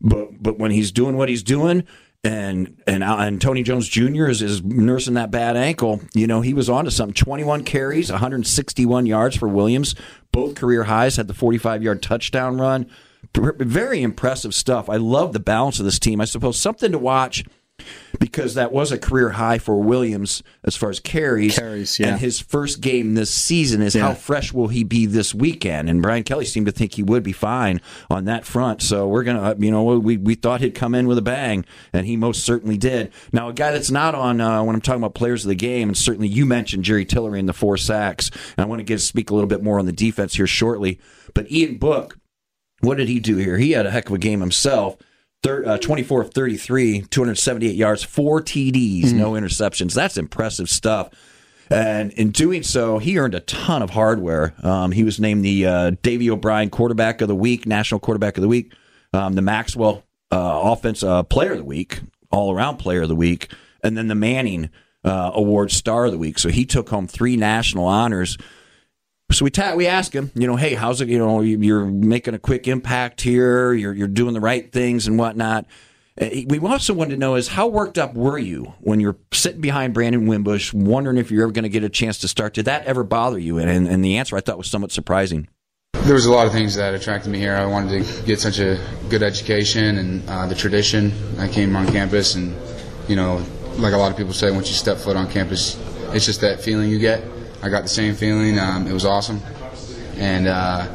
But 0.00 0.42
but 0.42 0.58
when 0.58 0.70
he's 0.70 0.90
doing 0.90 1.16
what 1.16 1.28
he's 1.28 1.42
doing, 1.42 1.84
and 2.24 2.80
and 2.86 3.02
and 3.02 3.40
Tony 3.40 3.62
Jones 3.62 3.88
Jr. 3.88 4.28
is, 4.28 4.42
is 4.42 4.62
nursing 4.62 5.14
that 5.14 5.30
bad 5.30 5.56
ankle. 5.56 6.00
You 6.14 6.26
know, 6.26 6.40
he 6.40 6.54
was 6.54 6.68
on 6.68 6.84
to 6.84 6.90
something. 6.90 7.14
21 7.14 7.64
carries, 7.64 8.10
161 8.10 9.06
yards 9.06 9.36
for 9.36 9.48
Williams, 9.48 9.94
both 10.30 10.54
career 10.54 10.84
highs. 10.84 11.16
Had 11.16 11.28
the 11.28 11.34
45 11.34 11.82
yard 11.82 12.02
touchdown 12.02 12.58
run. 12.58 12.88
Very 13.34 14.02
impressive 14.02 14.54
stuff. 14.54 14.88
I 14.88 14.96
love 14.96 15.32
the 15.32 15.40
balance 15.40 15.78
of 15.78 15.84
this 15.84 15.98
team. 15.98 16.20
I 16.20 16.24
suppose 16.24 16.60
something 16.60 16.92
to 16.92 16.98
watch 16.98 17.44
because 18.18 18.54
that 18.54 18.72
was 18.72 18.92
a 18.92 18.98
career 18.98 19.30
high 19.30 19.58
for 19.58 19.80
Williams 19.80 20.42
as 20.64 20.76
far 20.76 20.90
as 20.90 21.00
carries. 21.00 21.58
Carries, 21.58 21.98
yeah. 21.98 22.08
And 22.08 22.20
his 22.20 22.40
first 22.40 22.80
game 22.80 23.14
this 23.14 23.30
season 23.30 23.82
is 23.82 23.94
yeah. 23.94 24.02
how 24.02 24.14
fresh 24.14 24.52
will 24.52 24.68
he 24.68 24.84
be 24.84 25.06
this 25.06 25.34
weekend? 25.34 25.88
And 25.88 26.02
Brian 26.02 26.22
Kelly 26.22 26.44
seemed 26.44 26.66
to 26.66 26.72
think 26.72 26.94
he 26.94 27.02
would 27.02 27.22
be 27.22 27.32
fine 27.32 27.80
on 28.10 28.24
that 28.26 28.44
front. 28.44 28.82
So 28.82 29.08
we're 29.08 29.24
gonna, 29.24 29.56
you 29.58 29.70
know, 29.70 29.82
we 29.98 30.16
we 30.16 30.34
thought 30.34 30.60
he'd 30.60 30.74
come 30.74 30.94
in 30.94 31.06
with 31.06 31.18
a 31.18 31.22
bang, 31.22 31.64
and 31.92 32.06
he 32.06 32.16
most 32.16 32.44
certainly 32.44 32.76
did. 32.76 33.12
Now 33.32 33.48
a 33.48 33.52
guy 33.52 33.72
that's 33.72 33.90
not 33.90 34.14
on 34.14 34.40
uh, 34.40 34.62
when 34.62 34.74
I'm 34.74 34.82
talking 34.82 35.02
about 35.02 35.14
players 35.14 35.44
of 35.44 35.48
the 35.48 35.54
game, 35.54 35.88
and 35.88 35.96
certainly 35.96 36.28
you 36.28 36.46
mentioned 36.46 36.84
Jerry 36.84 37.04
Tillery 37.04 37.40
in 37.40 37.46
the 37.46 37.52
four 37.52 37.76
sacks. 37.76 38.30
And 38.56 38.64
I 38.64 38.68
want 38.68 38.80
to 38.80 38.84
get 38.84 39.00
speak 39.00 39.30
a 39.30 39.34
little 39.34 39.48
bit 39.48 39.62
more 39.62 39.78
on 39.78 39.86
the 39.86 39.92
defense 39.92 40.34
here 40.34 40.46
shortly. 40.46 41.00
But 41.34 41.50
Ian 41.50 41.78
Book, 41.78 42.18
what 42.80 42.98
did 42.98 43.08
he 43.08 43.20
do 43.20 43.36
here? 43.36 43.58
He 43.58 43.72
had 43.72 43.86
a 43.86 43.90
heck 43.90 44.08
of 44.08 44.14
a 44.14 44.18
game 44.18 44.40
himself 44.40 44.96
thir- 45.42 45.64
uh, 45.66 45.78
24 45.78 46.22
of 46.22 46.34
33, 46.34 47.02
278 47.02 47.74
yards, 47.74 48.02
four 48.02 48.40
TDs, 48.40 49.04
mm-hmm. 49.04 49.18
no 49.18 49.32
interceptions. 49.32 49.94
That's 49.94 50.16
impressive 50.16 50.70
stuff. 50.70 51.10
And 51.70 52.12
in 52.12 52.30
doing 52.30 52.62
so, 52.62 52.98
he 52.98 53.18
earned 53.18 53.34
a 53.34 53.40
ton 53.40 53.82
of 53.82 53.90
hardware. 53.90 54.54
Um, 54.62 54.92
he 54.92 55.04
was 55.04 55.18
named 55.18 55.44
the 55.44 55.66
uh, 55.66 55.90
Davy 56.02 56.30
O'Brien 56.30 56.68
Quarterback 56.68 57.20
of 57.20 57.28
the 57.28 57.34
Week, 57.34 57.66
National 57.66 57.98
Quarterback 57.98 58.36
of 58.36 58.42
the 58.42 58.48
Week, 58.48 58.72
um, 59.14 59.34
the 59.34 59.42
Maxwell 59.42 60.04
uh, 60.30 60.60
Offense 60.64 61.02
uh, 61.02 61.22
Player 61.22 61.52
of 61.52 61.58
the 61.58 61.64
Week, 61.64 62.00
All 62.30 62.52
Around 62.52 62.76
Player 62.76 63.02
of 63.02 63.08
the 63.08 63.16
Week, 63.16 63.52
and 63.82 63.96
then 63.96 64.08
the 64.08 64.14
Manning 64.14 64.70
uh, 65.04 65.30
Award 65.34 65.70
Star 65.70 66.06
of 66.06 66.12
the 66.12 66.18
Week. 66.18 66.38
So 66.38 66.50
he 66.50 66.66
took 66.66 66.90
home 66.90 67.06
three 67.06 67.36
national 67.36 67.86
honors. 67.86 68.36
So 69.32 69.44
we 69.44 69.50
ta- 69.50 69.74
we 69.74 69.86
ask 69.86 70.12
him, 70.12 70.30
you 70.34 70.46
know, 70.46 70.56
hey, 70.56 70.74
how's 70.74 71.00
it? 71.00 71.08
You 71.08 71.18
know, 71.18 71.40
you're 71.40 71.86
making 71.86 72.34
a 72.34 72.38
quick 72.38 72.68
impact 72.68 73.22
here. 73.22 73.72
You're 73.72 73.94
you're 73.94 74.08
doing 74.08 74.34
the 74.34 74.40
right 74.40 74.70
things 74.70 75.06
and 75.06 75.18
whatnot. 75.18 75.66
Uh, 76.20 76.28
we 76.46 76.58
also 76.58 76.92
wanted 76.92 77.12
to 77.12 77.16
know 77.16 77.36
is 77.36 77.48
how 77.48 77.66
worked 77.66 77.96
up 77.96 78.14
were 78.14 78.36
you 78.36 78.74
when 78.80 79.00
you're 79.00 79.16
sitting 79.32 79.62
behind 79.62 79.94
Brandon 79.94 80.26
Wimbush, 80.26 80.72
wondering 80.74 81.16
if 81.16 81.30
you're 81.30 81.44
ever 81.44 81.52
going 81.52 81.62
to 81.62 81.70
get 81.70 81.84
a 81.84 81.88
chance 81.88 82.18
to 82.18 82.28
start? 82.28 82.52
Did 82.52 82.66
that 82.66 82.84
ever 82.84 83.02
bother 83.02 83.38
you? 83.38 83.56
And, 83.58 83.88
and 83.88 84.04
the 84.04 84.18
answer 84.18 84.36
I 84.36 84.40
thought 84.40 84.58
was 84.58 84.70
somewhat 84.70 84.92
surprising. 84.92 85.48
There 86.04 86.14
was 86.14 86.26
a 86.26 86.32
lot 86.32 86.46
of 86.46 86.52
things 86.52 86.74
that 86.74 86.92
attracted 86.94 87.30
me 87.30 87.38
here. 87.38 87.54
I 87.54 87.64
wanted 87.64 88.04
to 88.04 88.22
get 88.24 88.40
such 88.40 88.58
a 88.58 88.78
good 89.08 89.22
education 89.22 89.96
and 89.98 90.28
uh, 90.28 90.46
the 90.46 90.54
tradition. 90.54 91.12
I 91.38 91.48
came 91.48 91.74
on 91.76 91.86
campus, 91.86 92.34
and 92.34 92.54
you 93.08 93.16
know, 93.16 93.42
like 93.76 93.94
a 93.94 93.96
lot 93.96 94.10
of 94.10 94.18
people 94.18 94.34
say, 94.34 94.50
once 94.50 94.68
you 94.68 94.74
step 94.74 94.98
foot 94.98 95.16
on 95.16 95.30
campus, 95.30 95.78
it's 96.12 96.26
just 96.26 96.42
that 96.42 96.60
feeling 96.60 96.90
you 96.90 96.98
get. 96.98 97.22
I 97.62 97.68
got 97.68 97.82
the 97.82 97.88
same 97.88 98.14
feeling. 98.14 98.58
Um, 98.58 98.86
it 98.86 98.92
was 98.92 99.04
awesome. 99.04 99.40
And 100.16 100.48
uh, 100.48 100.88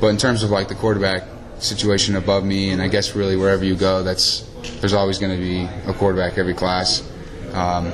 but 0.00 0.08
in 0.08 0.16
terms 0.16 0.42
of 0.42 0.50
like 0.50 0.68
the 0.68 0.74
quarterback 0.74 1.24
situation 1.58 2.16
above 2.16 2.44
me, 2.44 2.70
and 2.70 2.80
I 2.80 2.88
guess 2.88 3.14
really 3.14 3.36
wherever 3.36 3.64
you 3.64 3.74
go, 3.74 4.02
that's 4.02 4.48
there's 4.80 4.94
always 4.94 5.18
going 5.18 5.36
to 5.36 5.42
be 5.42 5.64
a 5.88 5.94
quarterback 5.94 6.38
every 6.38 6.54
class. 6.54 7.08
Um, 7.52 7.92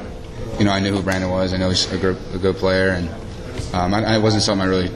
you 0.59 0.65
know, 0.65 0.73
I 0.73 0.81
knew 0.81 0.93
who 0.93 1.03
Brandon 1.03 1.31
was. 1.31 1.53
I 1.53 1.57
know 1.57 1.69
he's 1.69 1.91
a 1.93 1.99
good, 1.99 2.17
a 2.35 2.39
good 2.39 2.57
player, 2.57 2.91
and 2.91 3.09
um, 3.75 3.95
I, 3.95 4.15
I 4.15 4.19
wasn't 4.19 4.43
something 4.43 4.67
I 4.67 4.71
really 4.71 4.91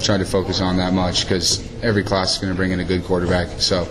tried 0.00 0.18
to 0.18 0.24
focus 0.24 0.60
on 0.60 0.78
that 0.78 0.92
much 0.92 1.24
because 1.24 1.66
every 1.82 2.02
class 2.02 2.34
is 2.34 2.38
going 2.38 2.52
to 2.52 2.56
bring 2.56 2.70
in 2.70 2.80
a 2.80 2.84
good 2.84 3.04
quarterback. 3.04 3.60
So, 3.60 3.84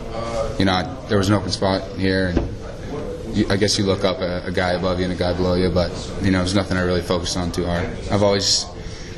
you 0.58 0.66
know, 0.66 0.74
I, 0.74 0.84
there 1.08 1.18
was 1.18 1.30
an 1.30 1.36
open 1.36 1.52
spot 1.52 1.84
here, 1.98 2.30
and 2.30 3.36
you, 3.36 3.46
I 3.50 3.58
guess 3.58 3.78
you 3.78 3.86
look 3.86 4.04
up 4.04 4.20
a, 4.20 4.48
a 4.48 4.52
guy 4.52 4.72
above 4.72 5.00
you 5.00 5.06
and 5.06 5.14
a 5.14 5.18
guy 5.18 5.34
below 5.34 5.54
you, 5.54 5.70
but 5.70 5.92
you 6.22 6.32
know, 6.32 6.40
there's 6.40 6.56
nothing 6.56 6.78
I 6.78 6.82
really 6.82 7.02
focused 7.02 7.38
on 7.38 7.52
too 7.52 7.66
hard. 7.66 7.86
I've 8.12 8.24
always 8.24 8.66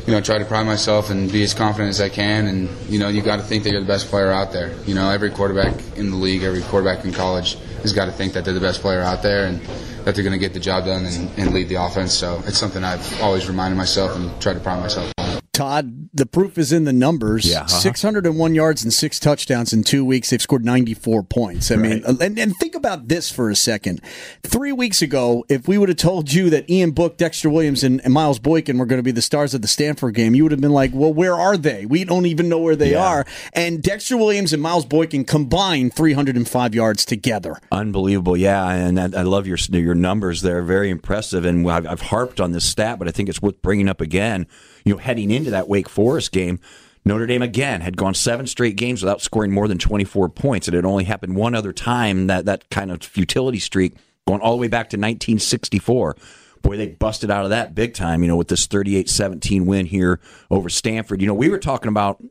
you 0.05 0.13
know, 0.13 0.21
try 0.21 0.37
to 0.37 0.45
pride 0.45 0.65
myself 0.65 1.09
and 1.09 1.31
be 1.31 1.43
as 1.43 1.53
confident 1.53 1.89
as 1.89 2.01
I 2.01 2.09
can. 2.09 2.47
And 2.47 2.69
you 2.89 2.99
know, 2.99 3.07
you 3.07 3.21
got 3.21 3.37
to 3.37 3.43
think 3.43 3.63
that 3.63 3.71
you're 3.71 3.81
the 3.81 3.87
best 3.87 4.07
player 4.07 4.31
out 4.31 4.51
there. 4.51 4.73
You 4.85 4.95
know, 4.95 5.09
every 5.09 5.29
quarterback 5.29 5.73
in 5.97 6.09
the 6.09 6.17
league, 6.17 6.43
every 6.43 6.61
quarterback 6.63 7.05
in 7.05 7.13
college 7.13 7.57
has 7.81 7.93
got 7.93 8.05
to 8.05 8.11
think 8.11 8.33
that 8.33 8.45
they're 8.45 8.53
the 8.53 8.59
best 8.59 8.81
player 8.81 9.01
out 9.01 9.21
there 9.21 9.45
and 9.45 9.61
that 10.05 10.15
they're 10.15 10.23
going 10.23 10.33
to 10.33 10.39
get 10.39 10.53
the 10.53 10.59
job 10.59 10.85
done 10.85 11.05
and, 11.05 11.29
and 11.37 11.53
lead 11.53 11.69
the 11.69 11.75
offense. 11.75 12.13
So 12.13 12.41
it's 12.45 12.57
something 12.57 12.83
I've 12.83 13.21
always 13.21 13.47
reminded 13.47 13.77
myself 13.77 14.15
and 14.15 14.41
tried 14.41 14.53
to 14.53 14.59
pride 14.59 14.79
myself. 14.79 15.20
Todd, 15.53 16.09
the 16.13 16.25
proof 16.25 16.57
is 16.57 16.71
in 16.71 16.85
the 16.85 16.93
numbers. 16.93 17.45
Yeah, 17.49 17.59
uh-huh. 17.63 17.67
601 17.67 18.55
yards 18.55 18.83
and 18.83 18.93
six 18.93 19.19
touchdowns 19.19 19.73
in 19.73 19.83
two 19.83 20.05
weeks. 20.05 20.29
They've 20.29 20.41
scored 20.41 20.63
94 20.63 21.23
points. 21.23 21.71
I 21.71 21.75
mean, 21.75 22.03
and, 22.05 22.39
and 22.39 22.55
think 22.55 22.73
about 22.73 23.09
this 23.09 23.29
for 23.29 23.49
a 23.49 23.55
second. 23.55 23.99
Three 24.43 24.71
weeks 24.71 25.01
ago, 25.01 25.43
if 25.49 25.67
we 25.67 25.77
would 25.77 25.89
have 25.89 25.97
told 25.97 26.31
you 26.31 26.49
that 26.51 26.69
Ian 26.69 26.91
Book, 26.91 27.17
Dexter 27.17 27.49
Williams, 27.49 27.83
and, 27.83 27.99
and 28.05 28.13
Miles 28.13 28.39
Boykin 28.39 28.77
were 28.77 28.85
going 28.85 28.99
to 28.99 29.03
be 29.03 29.11
the 29.11 29.21
stars 29.21 29.53
of 29.53 29.61
the 29.61 29.67
Stanford 29.67 30.15
game, 30.15 30.35
you 30.35 30.43
would 30.43 30.53
have 30.53 30.61
been 30.61 30.71
like, 30.71 30.91
well, 30.93 31.13
where 31.13 31.35
are 31.35 31.57
they? 31.57 31.85
We 31.85 32.05
don't 32.05 32.25
even 32.27 32.47
know 32.47 32.59
where 32.59 32.77
they 32.77 32.91
Yeah. 32.91 33.05
are. 33.05 33.25
And 33.51 33.83
Dexter 33.83 34.15
Williams 34.15 34.53
and 34.53 34.61
Miles 34.61 34.85
Boykin 34.85 35.25
combined 35.25 35.93
305 35.93 36.73
yards 36.73 37.03
together. 37.03 37.57
Unbelievable, 37.73 38.37
yeah, 38.37 38.69
and 38.71 38.97
I, 38.97 39.19
I 39.19 39.23
love 39.23 39.47
your 39.47 39.57
your 39.69 39.95
numbers. 39.95 40.41
They're 40.41 40.61
very 40.63 40.89
impressive, 40.89 41.43
and 41.43 41.69
I've, 41.69 41.85
I've 41.85 42.01
harped 42.01 42.39
on 42.39 42.53
this 42.53 42.63
stat, 42.63 42.99
but 42.99 43.09
I 43.09 43.11
think 43.11 43.27
it's 43.27 43.41
worth 43.41 43.61
bringing 43.61 43.89
up 43.89 43.99
again. 43.99 44.47
You 44.83 44.93
know, 44.93 44.99
heading 44.99 45.31
into 45.31 45.51
that 45.51 45.67
Wake 45.67 45.89
Forest 45.89 46.31
game, 46.31 46.59
Notre 47.05 47.25
Dame 47.25 47.41
again 47.41 47.81
had 47.81 47.97
gone 47.97 48.13
seven 48.13 48.47
straight 48.47 48.75
games 48.75 49.01
without 49.01 49.21
scoring 49.21 49.51
more 49.51 49.67
than 49.67 49.77
twenty 49.77 50.03
four 50.03 50.29
points. 50.29 50.67
It 50.67 50.73
had 50.73 50.85
only 50.85 51.03
happened 51.03 51.35
one 51.35 51.55
other 51.55 51.73
time 51.73 52.27
that 52.27 52.45
that 52.45 52.69
kind 52.69 52.91
of 52.91 53.03
futility 53.03 53.59
streak, 53.59 53.95
going 54.27 54.41
all 54.41 54.55
the 54.55 54.61
way 54.61 54.67
back 54.67 54.89
to 54.91 54.97
nineteen 54.97 55.39
sixty 55.39 55.79
four. 55.79 56.15
Boy, 56.61 56.77
they 56.77 56.89
busted 56.89 57.31
out 57.31 57.43
of 57.43 57.49
that 57.49 57.73
big 57.73 57.95
time, 57.95 58.21
you 58.21 58.27
know, 58.27 58.35
with 58.37 58.47
this 58.47 58.67
38-17 58.67 59.65
win 59.65 59.87
here 59.87 60.19
over 60.51 60.69
Stanford. 60.69 61.19
You 61.19 61.25
know, 61.25 61.33
we 61.33 61.49
were 61.49 61.57
talking 61.57 61.89
about 61.89 62.21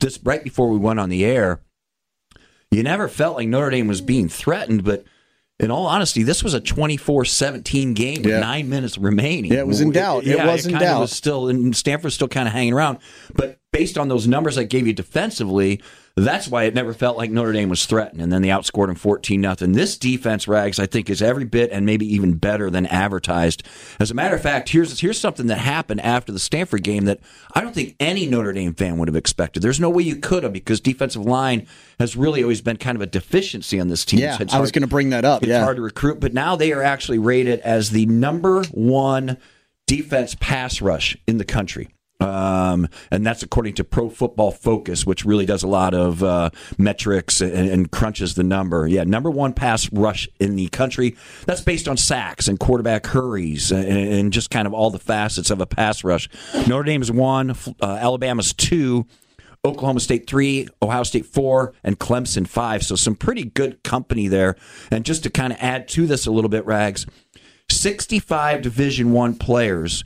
this 0.00 0.20
right 0.22 0.44
before 0.44 0.68
we 0.68 0.76
went 0.76 1.00
on 1.00 1.08
the 1.08 1.24
air 1.24 1.62
you 2.70 2.82
never 2.82 3.08
felt 3.08 3.36
like 3.36 3.48
Notre 3.48 3.70
Dame 3.70 3.88
was 3.88 4.00
being 4.00 4.28
threatened, 4.28 4.84
but 4.84 5.04
in 5.60 5.70
all 5.70 5.86
honesty, 5.86 6.22
this 6.22 6.42
was 6.44 6.54
a 6.54 6.60
24-17 6.60 7.94
game 7.94 8.22
with 8.22 8.32
Yeah. 8.32 8.40
nine 8.40 8.68
minutes 8.68 8.96
remaining. 8.98 9.52
Yeah, 9.52 9.60
it 9.60 9.66
was 9.66 9.80
in 9.80 9.90
doubt. 9.90 10.24
It 10.24 10.36
Yeah, 10.36 10.46
was 10.46 10.64
in 10.66 10.72
kinda 10.72 10.84
doubt. 10.84 11.00
Was 11.00 11.12
still, 11.12 11.48
and 11.48 11.74
Stanford's 11.76 12.14
still 12.14 12.28
kind 12.28 12.46
of 12.46 12.54
hanging 12.54 12.72
around. 12.74 12.98
But 13.34 13.58
based 13.72 13.98
on 13.98 14.08
those 14.08 14.26
numbers 14.28 14.56
I 14.56 14.64
gave 14.64 14.86
you 14.86 14.92
defensively, 14.92 15.80
that's 16.20 16.48
why 16.48 16.64
it 16.64 16.74
never 16.74 16.92
felt 16.94 17.16
like 17.18 17.30
Notre 17.30 17.52
Dame 17.52 17.68
was 17.68 17.84
threatened. 17.86 18.20
And 18.22 18.32
then 18.32 18.40
they 18.42 18.48
outscored 18.48 18.86
them 18.86 18.94
14 18.96 19.40
nothing. 19.40 19.72
This 19.72 19.96
defense, 19.98 20.48
Rags, 20.48 20.78
I 20.78 20.86
think, 20.86 21.10
is 21.10 21.20
every 21.20 21.44
bit 21.44 21.70
and 21.70 21.84
maybe 21.84 22.06
even 22.14 22.34
better 22.38 22.70
than 22.70 22.86
advertised. 22.86 23.62
As 24.00 24.10
a 24.10 24.14
matter 24.14 24.34
of 24.34 24.40
fact, 24.42 24.70
here's 24.70 25.00
here's 25.00 25.18
something 25.20 25.46
that 25.48 25.58
happened 25.58 26.00
after 26.00 26.32
the 26.32 26.38
Stanford 26.38 26.82
game 26.82 27.04
that 27.04 27.20
I 27.54 27.60
don't 27.60 27.74
think 27.74 27.94
any 28.00 28.26
Notre 28.26 28.52
Dame 28.52 28.74
fan 28.74 28.98
would 28.98 29.08
have 29.08 29.16
expected. 29.16 29.62
There's 29.62 29.80
no 29.80 29.90
way 29.90 30.02
you 30.02 30.16
could 30.16 30.42
have 30.44 30.52
because 30.52 30.80
defensive 30.80 31.24
line 31.24 31.66
has 31.98 32.16
really 32.16 32.42
always 32.42 32.60
been 32.62 32.76
kind 32.78 32.96
of 32.96 33.02
a 33.02 33.06
deficiency 33.06 33.78
on 33.80 33.88
this 33.88 34.04
team. 34.04 34.20
Yeah, 34.20 34.38
I 34.52 34.60
was 34.60 34.72
going 34.72 34.82
to 34.82 34.88
bring 34.88 35.10
that 35.10 35.24
up. 35.24 35.42
it's 35.42 35.50
Yeah. 35.50 35.62
hard 35.64 35.76
to 35.76 35.82
recruit, 35.82 36.20
but 36.20 36.32
now 36.32 36.56
they 36.56 36.72
are 36.72 36.82
actually 36.82 37.18
rated 37.18 37.60
as 37.60 37.90
the 37.90 38.06
number 38.06 38.64
one 38.70 39.36
defense 39.86 40.36
pass 40.38 40.80
rush 40.80 41.16
in 41.26 41.38
the 41.38 41.44
country. 41.44 41.88
Um, 42.20 42.88
and 43.12 43.24
that's 43.24 43.44
according 43.44 43.74
to 43.74 43.84
Pro 43.84 44.10
Football 44.10 44.50
Focus, 44.50 45.06
which 45.06 45.24
really 45.24 45.46
does 45.46 45.62
a 45.62 45.68
lot 45.68 45.94
of 45.94 46.22
uh, 46.22 46.50
metrics 46.76 47.40
and, 47.40 47.52
and 47.70 47.90
crunches 47.92 48.34
the 48.34 48.42
number. 48.42 48.88
Yeah, 48.88 49.04
number 49.04 49.30
one 49.30 49.52
pass 49.52 49.88
rush 49.92 50.28
in 50.40 50.56
the 50.56 50.68
country. 50.68 51.16
That's 51.46 51.60
based 51.60 51.86
on 51.86 51.96
sacks 51.96 52.48
and 52.48 52.58
quarterback 52.58 53.06
hurries 53.06 53.70
and, 53.70 53.86
and 53.86 54.32
just 54.32 54.50
kind 54.50 54.66
of 54.66 54.74
all 54.74 54.90
the 54.90 54.98
facets 54.98 55.50
of 55.50 55.60
a 55.60 55.66
pass 55.66 56.02
rush. 56.02 56.28
Notre 56.66 56.82
Dame's 56.82 57.12
one, 57.12 57.50
uh, 57.80 57.98
Alabama's 58.00 58.52
two. 58.52 59.06
Oklahoma 59.64 59.98
State 59.98 60.28
three, 60.28 60.68
Ohio 60.80 61.02
State 61.02 61.26
four, 61.26 61.74
and 61.82 61.98
Clemson 61.98 62.46
five. 62.46 62.84
So 62.84 62.94
some 62.94 63.16
pretty 63.16 63.44
good 63.44 63.82
company 63.82 64.28
there. 64.28 64.54
And 64.90 65.04
just 65.04 65.24
to 65.24 65.30
kind 65.30 65.52
of 65.52 65.58
add 65.60 65.88
to 65.88 66.06
this 66.06 66.26
a 66.26 66.30
little 66.30 66.48
bit, 66.48 66.64
Rags, 66.64 67.06
sixty-five 67.68 68.62
Division 68.62 69.10
One 69.12 69.34
players 69.34 70.04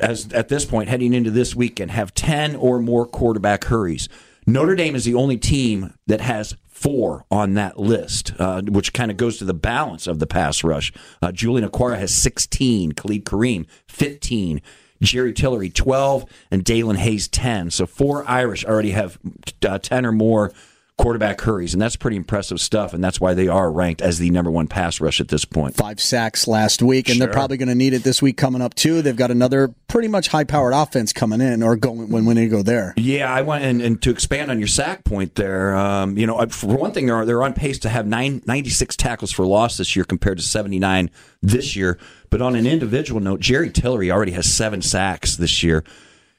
as 0.00 0.32
at 0.32 0.48
this 0.48 0.64
point 0.64 0.88
heading 0.88 1.14
into 1.14 1.30
this 1.30 1.54
weekend 1.54 1.90
have 1.90 2.14
10 2.14 2.56
or 2.56 2.80
more 2.80 3.06
quarterback 3.06 3.64
hurries. 3.64 4.08
Notre 4.46 4.74
Dame 4.74 4.94
is 4.94 5.04
the 5.04 5.14
only 5.14 5.38
team 5.38 5.94
that 6.06 6.20
has 6.20 6.56
four 6.68 7.24
on 7.30 7.54
that 7.54 7.78
list, 7.78 8.34
uh, 8.38 8.60
which 8.62 8.92
kind 8.92 9.10
of 9.10 9.16
goes 9.16 9.38
to 9.38 9.44
the 9.44 9.54
balance 9.54 10.06
of 10.06 10.18
the 10.18 10.26
pass 10.26 10.62
rush. 10.62 10.92
Uh, 11.22 11.32
Julian 11.32 11.66
Okwara 11.68 11.98
has 11.98 12.12
16, 12.12 12.92
Khalid 12.92 13.24
Kareem 13.24 13.66
15, 13.88 14.60
Jerry 15.00 15.32
Tillery 15.32 15.70
12, 15.70 16.26
and 16.50 16.64
Daelin 16.64 16.96
Hayes 16.96 17.28
10. 17.28 17.70
So 17.70 17.86
four 17.86 18.28
Irish 18.28 18.64
already 18.64 18.90
have 18.90 19.18
uh, 19.66 19.78
10 19.78 20.04
or 20.04 20.12
more 20.12 20.52
quarterback 20.96 21.40
hurries, 21.40 21.72
and 21.72 21.82
that's 21.82 21.96
pretty 21.96 22.16
impressive 22.16 22.60
stuff, 22.60 22.94
and 22.94 23.02
that's 23.02 23.20
why 23.20 23.34
they 23.34 23.48
are 23.48 23.70
ranked 23.70 24.00
as 24.00 24.18
the 24.18 24.30
number 24.30 24.50
one 24.50 24.68
pass 24.68 25.00
rush 25.00 25.20
at 25.20 25.28
this 25.28 25.44
point. 25.44 25.74
Five 25.74 26.00
sacks 26.00 26.46
last 26.46 26.82
week, 26.82 27.08
and 27.08 27.20
they're 27.20 27.32
probably 27.32 27.56
going 27.56 27.68
to 27.68 27.74
need 27.74 27.94
it 27.94 28.04
this 28.04 28.22
week 28.22 28.36
coming 28.36 28.62
up 28.62 28.74
too. 28.74 29.02
They've 29.02 29.16
got 29.16 29.30
another 29.30 29.74
pretty 29.88 30.08
much 30.08 30.28
high-powered 30.28 30.72
offense 30.72 31.12
coming 31.12 31.40
in, 31.40 31.62
or 31.62 31.76
going 31.76 32.08
when 32.10 32.24
when 32.24 32.36
they 32.36 32.46
go 32.48 32.62
there. 32.62 32.94
Yeah, 32.96 33.32
I 33.32 33.42
went 33.42 33.64
and, 33.64 33.82
and 33.82 34.00
to 34.02 34.10
expand 34.10 34.50
on 34.50 34.58
your 34.58 34.68
sack 34.68 35.04
point 35.04 35.34
there. 35.34 35.74
Um, 35.76 36.16
you 36.16 36.26
know, 36.26 36.36
uh, 36.36 36.46
for 36.46 36.76
one 36.76 36.92
thing, 36.92 37.06
they're 37.06 37.24
they're 37.26 37.42
on 37.42 37.54
pace 37.54 37.78
to 37.80 37.88
have 37.88 38.06
nine, 38.06 38.42
96 38.46 38.96
tackles 38.96 39.32
for 39.32 39.44
loss 39.44 39.76
this 39.76 39.96
year 39.96 40.04
compared 40.04 40.38
to 40.38 40.44
79 40.44 41.10
this 41.42 41.74
year. 41.74 41.98
But 42.30 42.40
on 42.40 42.54
an 42.54 42.66
individual 42.66 43.20
note, 43.20 43.40
Jerry 43.40 43.70
Tillery 43.70 44.10
already 44.10 44.32
has 44.32 44.52
seven 44.52 44.80
sacks 44.82 45.36
this 45.36 45.62
year. 45.62 45.84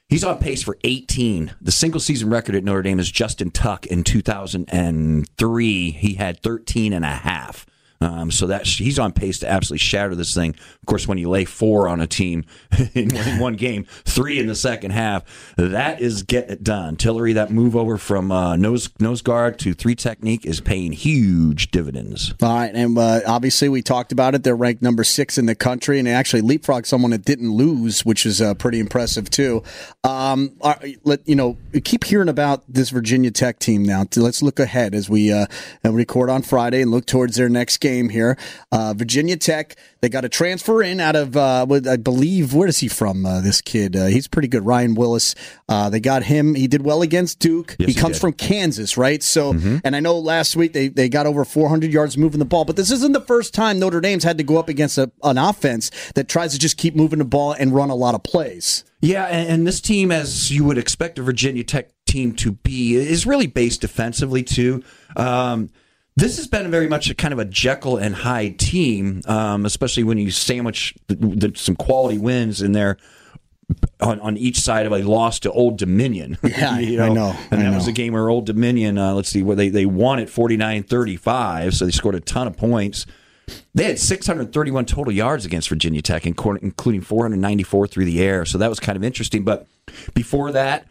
He's 0.08 0.24
on 0.24 0.38
pace 0.38 0.62
for 0.62 0.78
18. 0.84 1.56
The 1.60 1.72
single 1.72 2.00
season 2.00 2.30
record 2.30 2.54
at 2.54 2.64
Notre 2.64 2.84
Dame 2.84 3.00
is 3.00 3.12
Justin 3.12 3.50
Tuck 3.50 3.88
in 3.88 4.04
2003. 4.04 5.92
He 5.92 6.14
had 6.14 6.44
13 6.44 6.94
and 6.94 7.04
a 7.04 7.10
half. 7.10 7.66
Um, 8.06 8.30
so 8.30 8.46
that 8.48 8.68
he's 8.68 9.00
on 9.00 9.14
pace 9.14 9.40
to 9.40 9.50
absolutely 9.50 9.80
shatter 9.80 10.14
this 10.14 10.36
thing. 10.36 10.52
Of 10.52 10.86
course, 10.86 11.08
when 11.08 11.18
you 11.18 11.28
lay 11.28 11.44
four 11.44 11.88
on 11.88 12.00
a 12.00 12.06
team 12.06 12.46
in 12.94 13.10
one, 13.40 13.56
game, 13.56 13.86
three 14.06 14.38
in 14.38 14.46
the 14.46 14.54
second 14.54 14.92
half, 14.92 15.24
that 15.58 16.02
is 16.02 16.22
getting 16.22 16.52
it 16.52 16.64
done. 16.64 16.98
Tillery, 16.98 17.34
that 17.34 17.50
move 17.50 17.76
over 17.76 17.98
from 17.98 18.32
uh, 18.32 18.58
nose 18.58 18.90
nose 19.00 19.24
guard 19.24 19.58
to 19.60 19.74
three 19.74 19.96
technique 19.96 20.46
is 20.46 20.62
paying 20.62 20.92
huge 20.92 21.72
dividends. 21.72 22.36
All 22.44 22.56
right, 22.56 22.72
and 22.76 22.96
uh, 22.96 23.22
obviously 23.26 23.70
we 23.70 23.82
talked 23.82 24.12
about 24.12 24.36
it. 24.36 24.44
They're 24.44 24.56
ranked 24.56 24.84
number 24.84 25.04
six 25.04 25.40
in 25.40 25.48
the 25.48 25.56
country, 25.56 25.98
and 25.98 26.06
they 26.08 26.14
actually 26.14 26.44
leapfrogged 26.44 26.86
someone 26.86 27.10
that 27.10 27.26
didn't 27.26 27.54
lose, 27.54 28.06
which 28.06 28.26
is 28.28 28.40
uh, 28.40 28.54
pretty 28.54 28.80
impressive 28.80 29.32
too. 29.32 29.64
Um, 30.04 30.52
let 31.04 31.28
you 31.28 31.36
know, 31.36 31.58
keep 31.84 32.04
hearing 32.04 32.30
about 32.30 32.64
this 32.72 32.92
Virginia 32.92 33.32
Tech 33.32 33.58
team 33.58 33.82
now. 33.82 34.06
Let's 34.16 34.44
look 34.44 34.60
ahead 34.60 34.94
as 34.94 35.10
we 35.10 35.32
uh, 35.32 35.48
record 35.84 36.30
on 36.30 36.44
Friday 36.44 36.84
and 36.84 36.92
look 36.92 37.08
towards 37.08 37.36
their 37.36 37.50
next 37.50 37.78
game 37.78 37.95
here. 38.04 38.38
Uh, 38.72 38.94
Virginia 38.96 39.38
Tech, 39.38 39.76
they 40.02 40.10
got 40.10 40.26
a 40.26 40.30
transfer 40.30 40.82
in 40.84 41.00
out 41.00 41.16
of, 41.16 41.36
uh, 41.36 41.66
I 41.90 41.98
believe, 41.98 42.54
where 42.54 42.68
is 42.68 42.80
he 42.80 42.88
from? 42.88 43.26
Uh, 43.26 43.42
this 43.42 43.62
kid, 43.62 43.96
uh, 43.96 44.06
he's 44.08 44.28
pretty 44.28 44.48
good. 44.48 44.66
Ryan 44.66 44.96
Willis. 44.96 45.36
Uh, 45.68 45.90
they 45.90 46.00
got 46.00 46.24
him. 46.24 46.56
He 46.56 46.68
did 46.68 46.84
well 46.84 47.02
against 47.02 47.40
Duke. 47.40 47.76
Yes, 47.80 47.90
he 47.90 47.96
comes 47.96 48.20
from 48.20 48.34
Kansas, 48.34 48.98
right? 48.98 49.24
So, 49.24 49.52
and 49.84 49.96
I 49.96 50.00
know 50.00 50.18
last 50.20 50.56
week 50.56 50.74
they, 50.74 50.90
they 50.90 51.10
got 51.10 51.26
over 51.26 51.46
400 51.46 51.92
yards 51.92 52.18
moving 52.18 52.40
the 52.40 52.46
ball, 52.46 52.66
but 52.66 52.76
this 52.76 52.92
isn't 52.92 53.14
the 53.14 53.22
first 53.22 53.54
time 53.54 53.80
Notre 53.80 54.02
Dame's 54.02 54.24
had 54.24 54.38
to 54.38 54.44
go 54.44 54.58
up 54.58 54.70
against 54.70 54.98
a, 54.98 55.12
an 55.24 55.38
offense 55.38 55.90
that 56.16 56.28
tries 56.28 56.54
to 56.54 56.60
just 56.60 56.78
keep 56.78 56.96
moving 56.96 57.20
the 57.20 57.26
ball 57.26 57.54
and 57.54 57.74
run 57.74 57.90
a 57.90 57.96
lot 57.96 58.16
of 58.16 58.24
plays. 58.24 58.84
Yeah, 59.02 59.26
and, 59.26 59.50
and 59.50 59.68
this 59.68 59.82
team, 59.82 60.12
as 60.12 60.52
you 60.52 60.64
would 60.66 60.78
expect 60.78 61.20
a 61.20 61.24
Virginia 61.24 61.64
Tech 61.64 61.90
team 62.08 62.34
to 62.36 62.54
be, 62.54 62.96
is 62.96 63.26
really 63.26 63.48
based 63.48 63.82
defensively 63.82 64.42
too. 64.44 64.84
Um, 65.16 65.70
this 66.16 66.38
has 66.38 66.48
been 66.48 66.72
very 66.72 66.88
much 66.88 67.10
a 67.10 67.16
kind 67.16 67.34
of 67.34 67.40
a 67.40 67.46
Jekyll 67.46 67.98
and 67.98 68.16
Hyde 68.16 68.58
team, 68.58 69.22
um, 69.26 69.66
especially 69.66 70.04
when 70.04 70.18
you 70.18 70.32
sandwich 70.32 70.96
the, 71.08 71.16
the, 71.16 71.52
some 71.56 71.76
quality 71.76 72.18
wins 72.18 72.62
in 72.62 72.72
there 72.72 72.98
on, 74.00 74.20
on 74.22 74.38
each 74.38 74.60
side 74.60 74.86
of 74.86 74.94
a 74.94 75.00
loss 75.00 75.40
to 75.40 75.52
Old 75.52 75.78
Dominion. 75.78 76.38
Yeah, 76.44 76.80
you 76.80 77.02
I 77.02 77.10
know, 77.10 77.36
And 77.52 77.60
I 77.62 77.70
that 77.70 77.76
was 77.76 77.88
a 77.88 77.92
game 77.92 78.14
where 78.14 78.30
Old 78.30 78.46
Dominion, 78.46 78.98
uh, 78.98 79.14
let's 79.14 79.30
see, 79.30 79.44
where 79.44 79.56
they, 79.56 79.70
they 79.70 79.86
won 79.86 80.20
at 80.20 80.28
49-35, 80.28 81.74
so 81.74 81.86
they 81.86 81.92
scored 81.92 82.16
a 82.16 82.22
ton 82.22 82.48
of 82.48 82.56
points. 82.56 83.06
They 83.74 83.84
had 83.84 84.00
631 84.00 84.86
total 84.86 85.14
yards 85.14 85.46
against 85.46 85.70
Virginia 85.70 86.02
Tech, 86.02 86.26
including 86.26 87.02
494 87.02 87.88
through 87.88 88.06
the 88.06 88.22
air. 88.22 88.46
So 88.46 88.58
that 88.58 88.70
was 88.70 88.80
kind 88.80 88.96
of 88.96 89.04
interesting. 89.04 89.44
But 89.44 89.68
before 90.14 90.52
that, 90.54 90.88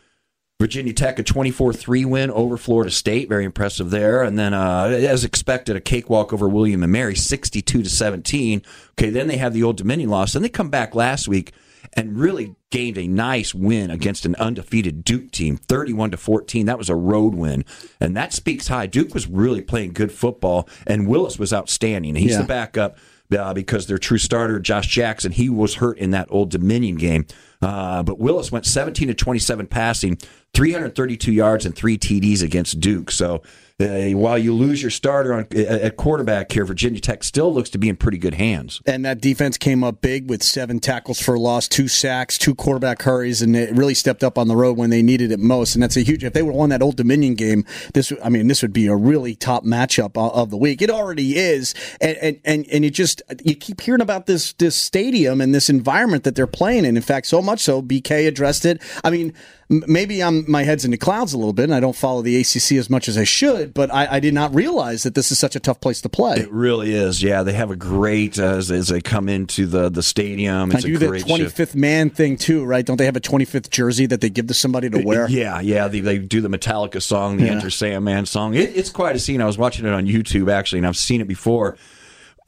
Virginia 0.61 0.93
Tech, 0.93 1.19
a 1.19 1.23
24 1.25 1.73
3 1.73 2.05
win 2.05 2.31
over 2.31 2.57
Florida 2.57 2.91
State. 2.91 3.29
Very 3.29 3.45
impressive 3.45 3.91
there. 3.91 4.23
And 4.23 4.39
then, 4.39 4.55
uh, 4.55 4.85
as 4.85 5.25
expected, 5.25 5.75
a 5.75 5.81
cakewalk 5.81 6.33
over 6.33 6.49
William 6.49 6.83
and 6.83 6.93
Mary, 6.93 7.17
62 7.17 7.83
to 7.83 7.91
17. 7.91 8.63
Okay, 8.93 9.11
then 9.11 9.27
they 9.27 9.37
have 9.37 9.53
the 9.53 9.65
Old 9.65 9.77
Dominion 9.77 10.11
loss. 10.11 10.33
Then 10.33 10.43
they 10.43 10.49
come 10.49 10.71
back 10.71 10.95
last 10.95 11.27
week 11.27 11.53
and 11.95 12.17
really 12.19 12.55
gained 12.71 12.97
a 12.99 13.07
nice 13.07 13.53
win 13.55 13.91
against 13.91 14.25
an 14.27 14.37
undefeated 14.37 15.05
Duke 15.05 15.33
team, 15.33 15.57
31 15.57 16.13
to 16.13 16.17
14. 16.17 16.67
That 16.67 16.79
was 16.79 16.89
a 16.89 16.95
road 16.97 17.35
win. 17.35 17.65
And 18.01 18.17
that 18.17 18.33
speaks 18.33 18.69
high. 18.69 18.87
Duke 18.87 19.13
was 19.13 19.27
really 19.29 19.61
playing 19.61 19.93
good 19.93 20.13
football, 20.13 20.69
and 20.87 21.09
Willis 21.09 21.39
was 21.39 21.53
outstanding. 21.53 22.15
He's 22.15 22.33
Yeah. 22.33 22.43
the 22.43 22.49
backup 22.49 22.97
uh, 23.37 23.55
because 23.55 23.87
their 23.87 23.99
true 23.99 24.19
starter, 24.19 24.59
Josh 24.61 24.87
Jackson, 24.89 25.33
he 25.33 25.49
was 25.49 25.77
hurt 25.77 25.99
in 25.99 26.11
that 26.11 26.29
Old 26.31 26.51
Dominion 26.51 26.97
game. 26.97 27.27
Uh, 27.63 28.03
but 28.03 28.19
Willis 28.19 28.53
went 28.53 28.67
17 28.67 29.09
to 29.09 29.15
27 29.15 29.67
passing, 29.67 30.19
332 30.53 31.33
yards 31.33 31.65
and 31.65 31.75
three 31.75 31.97
TDs 31.97 32.43
against 32.43 32.81
Duke. 32.81 33.11
So 33.11 33.43
uh, 33.81 34.11
while 34.11 34.39
you 34.39 34.55
lose 34.55 34.81
your 34.81 34.91
starter 34.91 35.35
on, 35.35 35.47
uh, 35.53 35.59
uh, 35.59 35.79
at 35.83 35.97
quarterback 35.97 36.53
here, 36.53 36.65
Virginia 36.65 37.01
Tech 37.01 37.25
still 37.25 37.53
looks 37.53 37.69
to 37.71 37.79
be 37.79 37.89
in 37.89 37.97
pretty 37.97 38.19
good 38.19 38.35
hands. 38.35 38.81
And 38.87 39.05
that 39.05 39.21
defense 39.21 39.59
came 39.59 39.83
up 39.83 40.01
big 40.01 40.31
with 40.31 40.45
seven 40.45 40.79
tackles 40.79 41.21
for 41.21 41.37
loss, 41.37 41.67
two 41.67 41.89
sacks, 41.89 42.39
two 42.39 42.55
quarterback 42.55 43.03
hurries, 43.03 43.43
and 43.43 43.57
it 43.57 43.75
really 43.75 43.95
stepped 43.95 44.23
up 44.23 44.39
on 44.39 44.47
the 44.47 44.55
road 44.55 44.79
when 44.79 44.91
they 44.91 45.03
needed 45.03 45.33
it 45.33 45.41
most. 45.41 45.75
And 45.75 45.83
that's 45.83 45.97
a 45.97 46.03
huge. 46.03 46.23
If 46.23 46.35
they 46.35 46.43
would 46.43 46.53
have 46.53 46.57
won 46.57 46.69
that 46.69 46.83
Old 46.83 46.97
Dominion 46.97 47.35
game, 47.35 47.65
this 47.95 48.13
I 48.23 48.29
mean, 48.29 48.47
this 48.47 48.63
would 48.63 48.73
be 48.73 48.87
a 48.87 48.95
really 48.95 49.35
top 49.35 49.65
matchup 49.65 50.17
uh, 50.17 50.29
of 50.29 50.51
the 50.51 50.57
week. 50.57 50.81
It 50.81 50.91
already 50.91 51.37
is, 51.37 51.75
and 52.01 52.17
and 52.19 52.41
and, 52.45 52.67
and 52.71 52.85
you 52.85 52.91
just 52.91 53.23
you 53.43 53.57
keep 53.57 53.81
hearing 53.81 54.03
about 54.03 54.27
this 54.27 54.53
this 54.53 54.77
stadium 54.77 55.41
and 55.41 55.53
this 55.53 55.69
environment 55.69 56.23
that 56.25 56.37
they're 56.37 56.47
playing 56.47 56.85
in. 56.85 56.97
In 56.97 57.03
fact, 57.03 57.27
so 57.27 57.43
much 57.43 57.59
so, 57.59 57.83
BK 57.83 58.29
addressed 58.29 58.65
it. 58.67 58.81
I 59.03 59.11
mean, 59.11 59.35
maybe 59.69 60.23
I'm 60.23 60.51
my 60.51 60.63
head's 60.63 60.85
in 60.85 60.91
the 60.91 60.97
clouds 60.97 61.33
a 61.33 61.39
little 61.39 61.53
bit, 61.53 61.65
and 61.65 61.75
I 61.75 61.81
don't 61.81 61.97
follow 61.97 62.23
the 62.23 62.37
ACC 62.41 62.73
as 62.73 62.89
much 62.91 63.09
as 63.09 63.17
I 63.19 63.25
should, 63.25 63.75
but 63.75 63.93
I, 63.93 64.07
I 64.17 64.21
did 64.21 64.35
not 64.35 64.55
realize 64.55 65.03
that 65.05 65.15
this 65.15 65.33
is 65.33 65.39
such 65.39 65.57
a 65.57 65.61
tough 65.61 65.81
place 65.81 66.01
to 66.03 66.09
play. 66.09 66.37
It 66.39 66.53
really 66.53 66.95
is. 66.95 67.23
Yeah, 67.23 67.43
they 67.43 67.53
have 67.55 67.71
a 67.71 67.77
great 67.77 68.39
uh, 68.39 68.45
as, 68.57 68.71
as 68.71 68.89
they 68.89 69.01
come 69.01 69.29
into 69.29 69.67
the 69.67 69.89
the 69.89 70.03
stadium. 70.03 70.71
I 70.73 70.75
It's 70.77 70.85
do 70.85 70.97
a 70.97 70.99
the 70.99 71.07
great 71.09 71.27
twenty 71.27 71.49
man 71.75 72.11
thing 72.11 72.37
too, 72.37 72.65
right? 72.65 72.85
Don't 72.85 72.97
they 72.97 73.07
have 73.07 73.17
a 73.17 73.21
twenty 73.21 73.45
fifth 73.45 73.71
jersey 73.71 74.07
that 74.07 74.21
they 74.21 74.31
give 74.31 74.47
to 74.49 74.55
somebody 74.55 74.91
to 74.91 75.03
wear? 75.05 75.29
Yeah, 75.29 75.61
yeah. 75.61 75.89
They, 75.89 76.01
they 76.01 76.19
do 76.19 76.41
the 76.41 76.49
Metallica 76.49 77.03
song, 77.03 77.37
the 77.39 77.47
Yeah. 77.47 77.53
Enter 77.53 77.71
Sandman 77.71 78.27
song. 78.27 78.55
It, 78.55 78.77
it's 78.77 78.91
quite 78.91 79.17
a 79.17 79.19
scene. 79.19 79.41
I 79.41 79.47
was 79.47 79.59
watching 79.59 79.87
it 79.87 79.93
on 79.93 80.07
YouTube 80.07 80.53
actually, 80.53 80.79
and 80.79 80.87
I've 80.87 80.97
seen 80.97 81.21
it 81.21 81.29
before. 81.29 81.77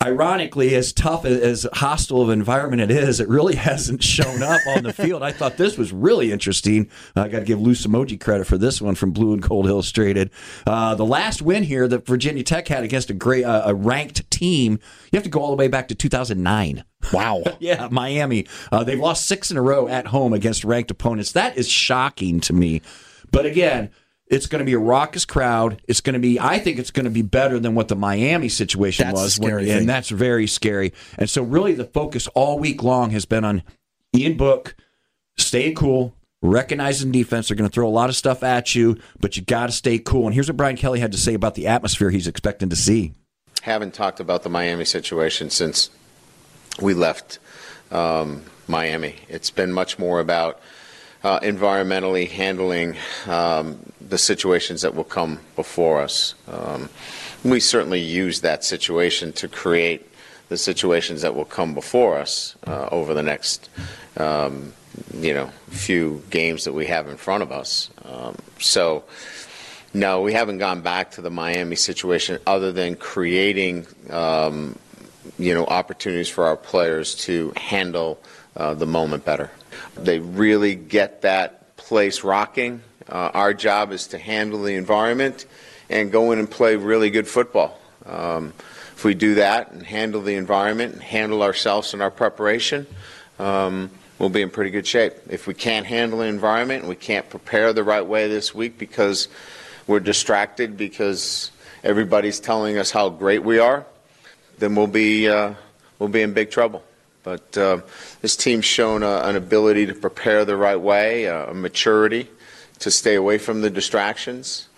Ironically, 0.04 0.74
as 0.74 0.92
tough 0.92 1.24
as 1.24 1.66
hostile 1.72 2.20
of 2.20 2.28
an 2.28 2.38
environment 2.38 2.82
it 2.82 2.90
is, 2.90 3.18
it 3.18 3.28
really 3.28 3.54
hasn't 3.56 4.02
shown 4.02 4.42
up 4.42 4.60
on 4.68 4.82
the 4.82 4.92
field. 4.92 5.22
I 5.22 5.32
thought 5.32 5.56
this 5.56 5.78
was 5.78 5.90
really 5.90 6.32
interesting. 6.32 6.90
I 7.16 7.28
got 7.28 7.38
to 7.40 7.44
give 7.46 7.60
Lou 7.60 7.72
Somogyi 7.72 8.20
credit 8.20 8.46
for 8.46 8.58
this 8.58 8.80
one 8.82 8.94
from 8.94 9.12
Blue 9.12 9.32
and 9.32 9.40
Gold 9.40 9.66
Illustrated. 9.66 10.30
Uh, 10.66 10.94
the 10.94 11.06
last 11.06 11.40
win 11.40 11.62
here 11.62 11.88
that 11.88 12.06
Virginia 12.06 12.42
Tech 12.42 12.68
had 12.68 12.84
against 12.84 13.08
a 13.08 13.14
great 13.14 13.44
uh, 13.44 13.62
a 13.64 13.74
ranked 13.74 14.30
team, 14.30 14.78
you 15.10 15.16
have 15.16 15.24
to 15.24 15.30
go 15.30 15.40
all 15.40 15.50
the 15.50 15.56
way 15.56 15.68
back 15.68 15.88
to 15.88 15.94
2009. 15.94 16.84
Wow. 17.12 17.42
Yeah, 17.58 17.88
Miami. 17.90 18.46
Uh, 18.70 18.84
they've 18.84 19.00
lost 19.00 19.26
six 19.26 19.50
in 19.50 19.56
a 19.56 19.62
row 19.62 19.88
at 19.88 20.08
home 20.08 20.34
against 20.34 20.62
ranked 20.62 20.90
opponents. 20.90 21.32
That 21.32 21.56
is 21.56 21.68
shocking 21.68 22.38
to 22.40 22.52
me. 22.52 22.82
But 23.30 23.46
again, 23.46 23.90
it's 24.28 24.46
going 24.46 24.58
to 24.60 24.64
be 24.64 24.72
a 24.72 24.78
raucous 24.78 25.24
crowd. 25.24 25.80
It's 25.86 26.00
going 26.00 26.14
to 26.14 26.20
be, 26.20 26.40
I 26.40 26.58
think 26.58 26.78
it's 26.78 26.90
going 26.90 27.04
to 27.04 27.10
be 27.10 27.22
better 27.22 27.58
than 27.58 27.74
what 27.74 27.88
the 27.88 27.96
Miami 27.96 28.48
situation 28.48 29.06
That's 29.06 29.20
was. 29.20 29.34
scary 29.34 29.70
and 29.70 29.80
thing. 29.80 29.86
that's 29.86 30.08
very 30.08 30.46
scary. 30.46 30.92
And 31.18 31.30
so, 31.30 31.42
really, 31.42 31.74
the 31.74 31.84
focus 31.84 32.26
all 32.28 32.58
week 32.58 32.82
long 32.82 33.10
has 33.10 33.24
been 33.24 33.44
on 33.44 33.62
Ian 34.14 34.36
Book 34.36 34.74
staying 35.36 35.76
cool, 35.76 36.14
recognizing 36.42 37.12
defense. 37.12 37.48
They're 37.48 37.56
going 37.56 37.70
to 37.70 37.74
throw 37.74 37.86
a 37.86 37.90
lot 37.90 38.08
of 38.08 38.16
stuff 38.16 38.42
at 38.42 38.74
you, 38.74 38.98
but 39.20 39.36
you 39.36 39.42
got 39.42 39.66
to 39.66 39.72
stay 39.72 39.98
cool. 39.98 40.26
And 40.26 40.34
here's 40.34 40.48
what 40.48 40.56
Brian 40.56 40.76
Kelly 40.76 41.00
had 41.00 41.12
to 41.12 41.18
say 41.18 41.34
about 41.34 41.54
the 41.54 41.66
atmosphere 41.68 42.10
he's 42.10 42.26
expecting 42.26 42.68
to 42.70 42.76
see. 42.76 43.12
haven't 43.62 43.94
talked 43.94 44.18
about 44.18 44.42
the 44.42 44.48
Miami 44.48 44.84
situation 44.84 45.50
since 45.50 45.90
we 46.80 46.94
left 46.94 47.38
um, 47.90 48.42
Miami. 48.66 49.16
It's 49.28 49.50
been 49.50 49.72
much 49.72 49.98
more 49.98 50.20
about 50.20 50.60
uh, 51.26 51.40
environmentally 51.40 52.30
handling 52.30 52.96
um, 53.26 53.76
the 54.00 54.16
situations 54.16 54.82
that 54.82 54.94
will 54.94 55.10
come 55.18 55.40
before 55.56 56.00
us. 56.00 56.36
Um, 56.46 56.88
we 57.42 57.58
certainly 57.58 57.98
use 57.98 58.42
that 58.42 58.62
situation 58.62 59.32
to 59.32 59.48
create 59.48 60.08
the 60.50 60.56
situations 60.56 61.22
that 61.22 61.34
will 61.34 61.44
come 61.44 61.74
before 61.74 62.16
us 62.16 62.54
uh, 62.64 62.88
over 62.92 63.12
the 63.12 63.24
next, 63.24 63.68
um, 64.18 64.72
you 65.14 65.34
know, 65.34 65.50
few 65.68 66.22
games 66.30 66.62
that 66.62 66.74
we 66.74 66.86
have 66.86 67.08
in 67.08 67.16
front 67.16 67.42
of 67.42 67.50
us. 67.50 67.90
Um, 68.04 68.36
so. 68.60 69.04
No, 69.94 70.20
we 70.20 70.34
haven't 70.34 70.58
gone 70.58 70.82
back 70.82 71.12
to 71.12 71.22
the 71.22 71.30
Miami 71.30 71.74
situation 71.74 72.38
other 72.46 72.70
than 72.70 72.96
creating, 72.96 73.86
um, 74.10 74.78
you 75.38 75.54
know, 75.54 75.64
opportunities 75.64 76.28
for 76.28 76.44
our 76.44 76.56
players 76.56 77.14
to 77.24 77.54
handle 77.56 78.18
uh, 78.56 78.74
the 78.74 78.84
moment 78.84 79.24
better. 79.24 79.50
They 79.96 80.18
really 80.18 80.74
get 80.74 81.22
that 81.22 81.76
place 81.76 82.24
rocking. 82.24 82.82
Uh, 83.08 83.30
our 83.34 83.54
job 83.54 83.92
is 83.92 84.08
to 84.08 84.18
handle 84.18 84.62
the 84.62 84.74
environment 84.74 85.46
and 85.88 86.10
go 86.10 86.32
in 86.32 86.38
and 86.38 86.50
play 86.50 86.76
really 86.76 87.10
good 87.10 87.28
football. 87.28 87.78
Um, 88.04 88.52
if 88.96 89.04
we 89.04 89.14
do 89.14 89.34
that 89.36 89.72
and 89.72 89.82
handle 89.82 90.22
the 90.22 90.34
environment 90.34 90.94
and 90.94 91.02
handle 91.02 91.42
ourselves 91.42 91.94
in 91.94 92.00
our 92.00 92.10
preparation, 92.10 92.86
um, 93.38 93.90
we'll 94.18 94.30
be 94.30 94.42
in 94.42 94.50
pretty 94.50 94.70
good 94.70 94.86
shape. 94.86 95.12
If 95.28 95.46
we 95.46 95.54
can't 95.54 95.86
handle 95.86 96.20
the 96.20 96.26
environment 96.26 96.80
and 96.80 96.88
we 96.88 96.96
can't 96.96 97.28
prepare 97.28 97.72
the 97.72 97.84
right 97.84 98.04
way 98.04 98.28
this 98.28 98.54
week 98.54 98.78
because 98.78 99.28
we're 99.86 100.00
distracted 100.00 100.76
because 100.76 101.50
everybody's 101.84 102.40
telling 102.40 102.78
us 102.78 102.90
how 102.90 103.10
great 103.10 103.44
we 103.44 103.58
are, 103.58 103.84
then 104.58 104.74
we'll 104.74 104.86
be 104.86 105.28
uh, 105.28 105.54
we'll 105.98 106.08
be 106.08 106.22
in 106.22 106.32
big 106.32 106.50
trouble. 106.50 106.82
But 107.26 107.58
uh, 107.58 107.80
this 108.22 108.36
team's 108.36 108.66
shown 108.66 109.02
a, 109.02 109.22
an 109.24 109.34
ability 109.34 109.86
to 109.86 109.94
prepare 109.94 110.44
the 110.44 110.56
right 110.56 110.80
way, 110.80 111.24
a 111.24 111.52
maturity 111.52 112.30
to 112.78 112.88
stay 112.88 113.16
away 113.16 113.36
from 113.36 113.62
the 113.62 113.68
distractions. 113.68 114.68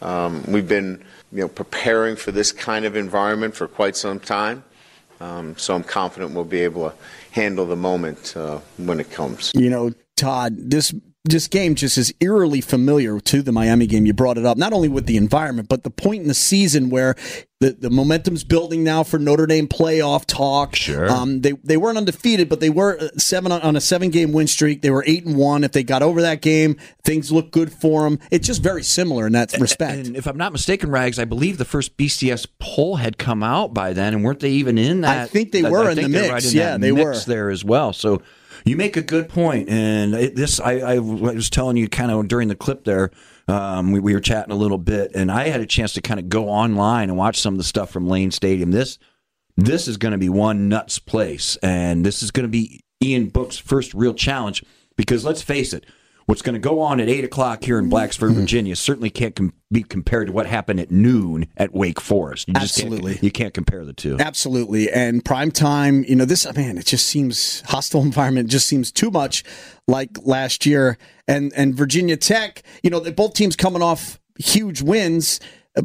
Um, 0.00 0.44
we've 0.46 0.68
been 0.68 1.02
you 1.32 1.40
know 1.40 1.48
preparing 1.48 2.14
for 2.14 2.30
this 2.30 2.52
kind 2.52 2.84
of 2.84 2.94
environment 2.94 3.56
for 3.56 3.66
quite 3.66 3.96
some 3.96 4.20
time, 4.20 4.62
um, 5.18 5.58
so 5.58 5.74
I'm 5.74 5.82
confident 5.82 6.30
we'll 6.30 6.44
be 6.44 6.60
able 6.60 6.90
to 6.90 6.96
handle 7.32 7.66
the 7.66 7.74
moment 7.74 8.36
uh, 8.36 8.60
when 8.76 9.00
it 9.00 9.10
comes. 9.10 9.50
You 9.56 9.70
know, 9.70 9.90
Todd, 10.16 10.54
this 10.58 10.94
this 11.28 11.48
game 11.48 11.74
just 11.74 11.98
is 11.98 12.14
eerily 12.20 12.60
familiar 12.60 13.18
to 13.18 13.42
the 13.42 13.50
Miami 13.50 13.86
game. 13.88 14.06
You 14.06 14.14
brought 14.14 14.38
it 14.38 14.46
up, 14.46 14.56
not 14.56 14.72
only 14.72 14.88
with 14.88 15.06
the 15.06 15.16
environment, 15.16 15.68
but 15.68 15.82
the 15.82 15.90
point 15.90 16.22
in 16.22 16.28
the 16.28 16.34
season 16.34 16.88
where 16.88 17.16
the, 17.58 17.72
the 17.72 17.90
momentum's 17.90 18.44
building 18.44 18.84
now 18.84 19.02
for 19.02 19.18
Notre 19.18 19.46
Dame 19.46 19.66
playoff 19.66 20.24
talk. 20.24 20.76
Sure. 20.76 21.10
Um, 21.10 21.40
they 21.40 21.52
they 21.64 21.76
weren't 21.76 21.98
undefeated, 21.98 22.48
but 22.48 22.60
they 22.60 22.70
were 22.70 22.96
uh, 23.00 23.08
seven 23.16 23.50
on, 23.50 23.76
a 23.76 23.80
seven 23.80 24.10
game 24.10 24.32
win 24.32 24.46
streak. 24.46 24.82
They 24.82 24.90
were 24.90 25.02
eight 25.06 25.26
and 25.26 25.36
one. 25.36 25.64
If 25.64 25.72
they 25.72 25.82
got 25.82 26.02
over 26.02 26.22
that 26.22 26.42
game, 26.42 26.76
things 27.04 27.32
look 27.32 27.50
good 27.50 27.72
for 27.72 28.04
them. 28.04 28.18
It's 28.30 28.46
just 28.46 28.62
very 28.62 28.82
similar 28.82 29.26
in 29.26 29.32
that 29.32 29.52
respect. 29.58 30.06
And 30.06 30.16
if 30.16 30.26
I'm 30.26 30.36
not 30.36 30.52
mistaken, 30.52 30.90
Rags, 30.90 31.18
I 31.18 31.24
believe 31.24 31.58
the 31.58 31.64
first 31.64 31.96
BCS 31.96 32.46
poll 32.60 32.96
had 32.96 33.18
come 33.18 33.42
out 33.42 33.74
by 33.74 33.92
then, 33.92 34.14
and 34.14 34.22
weren't 34.22 34.40
they 34.40 34.50
even 34.52 34.78
in 34.78 35.00
that? 35.00 35.18
I 35.18 35.26
think 35.26 35.52
they 35.52 35.62
were 35.62 35.90
in 35.90 35.96
the 35.96 36.08
mix. 36.08 36.30
Right 36.30 36.44
in 36.44 36.56
Yeah, 36.56 36.76
they 36.76 36.92
mix 36.92 37.26
were. 37.26 37.32
there 37.32 37.50
as 37.50 37.64
well. 37.64 37.92
So 37.92 38.22
you 38.66 38.76
make 38.76 38.96
a 38.96 39.02
good 39.02 39.28
point, 39.28 39.68
and 39.68 40.12
it, 40.14 40.34
this 40.34 40.58
I, 40.58 40.72
I 40.78 40.98
was 40.98 41.48
telling 41.48 41.76
you 41.76 41.88
kind 41.88 42.10
of 42.10 42.26
during 42.26 42.48
the 42.48 42.56
clip 42.56 42.84
there. 42.84 43.12
Um, 43.46 43.92
we, 43.92 44.00
we 44.00 44.12
were 44.12 44.20
chatting 44.20 44.50
a 44.52 44.56
little 44.56 44.76
bit, 44.76 45.12
and 45.14 45.30
I 45.30 45.48
had 45.48 45.60
a 45.60 45.66
chance 45.66 45.92
to 45.92 46.00
kind 46.00 46.18
of 46.18 46.28
go 46.28 46.48
online 46.48 47.08
and 47.08 47.16
watch 47.16 47.40
some 47.40 47.54
of 47.54 47.58
the 47.58 47.64
stuff 47.64 47.90
from 47.90 48.08
Lane 48.08 48.32
Stadium. 48.32 48.72
This 48.72 48.98
this 49.56 49.86
is 49.86 49.96
going 49.96 50.12
to 50.12 50.18
be 50.18 50.28
one 50.28 50.68
nuts 50.68 50.98
place, 50.98 51.56
and 51.62 52.04
this 52.04 52.24
is 52.24 52.32
going 52.32 52.44
to 52.44 52.50
be 52.50 52.80
Ian 53.02 53.28
Book's 53.28 53.56
first 53.56 53.94
real 53.94 54.14
challenge. 54.14 54.64
Because 54.96 55.24
let's 55.24 55.42
face 55.42 55.72
it, 55.72 55.84
what's 56.26 56.42
going 56.42 56.54
to 56.54 56.58
go 56.60 56.80
on 56.80 57.00
at 57.00 57.08
eight 57.08 57.24
o'clock 57.24 57.64
here 57.64 57.78
in 57.78 57.88
Blacksburg, 57.90 58.30
Mm-hmm. 58.30 58.40
Virginia, 58.40 58.76
certainly 58.76 59.10
can't 59.10 59.34
com- 59.34 59.52
be 59.70 59.82
compared 59.82 60.26
to 60.26 60.32
what 60.32 60.46
happened 60.46 60.80
at 60.80 60.90
noon 60.90 61.46
at 61.56 61.72
Wake 61.72 62.00
Forest. 62.00 62.48
You 62.48 62.54
just 62.54 62.76
can't- 62.76 62.92
Absolutely. 62.92 63.18
you 63.22 63.30
can't 63.30 63.54
compare 63.54 63.84
the 63.84 63.92
two. 63.92 64.16
Absolutely. 64.18 64.90
And 64.90 65.24
prime 65.24 65.50
time, 65.50 66.04
you 66.08 66.16
know, 66.16 66.24
this 66.24 66.44
man, 66.54 66.78
it 66.78 66.86
just 66.86 67.06
seems 67.06 67.62
hostile 67.66 68.02
environment 68.10 68.50
just 68.50 68.66
seems 68.66 68.90
too 68.92 69.10
much 69.10 69.44
like 69.88 70.10
last 70.24 70.66
year. 70.66 70.98
And 71.28 71.52
and 71.56 71.74
Virginia 71.74 72.16
Tech, 72.16 72.62
you 72.82 72.90
know, 72.90 73.00
both 73.12 73.34
teams 73.34 73.56
coming 73.56 73.82
off 73.82 74.20
huge 74.38 74.82
wins, 74.82 75.40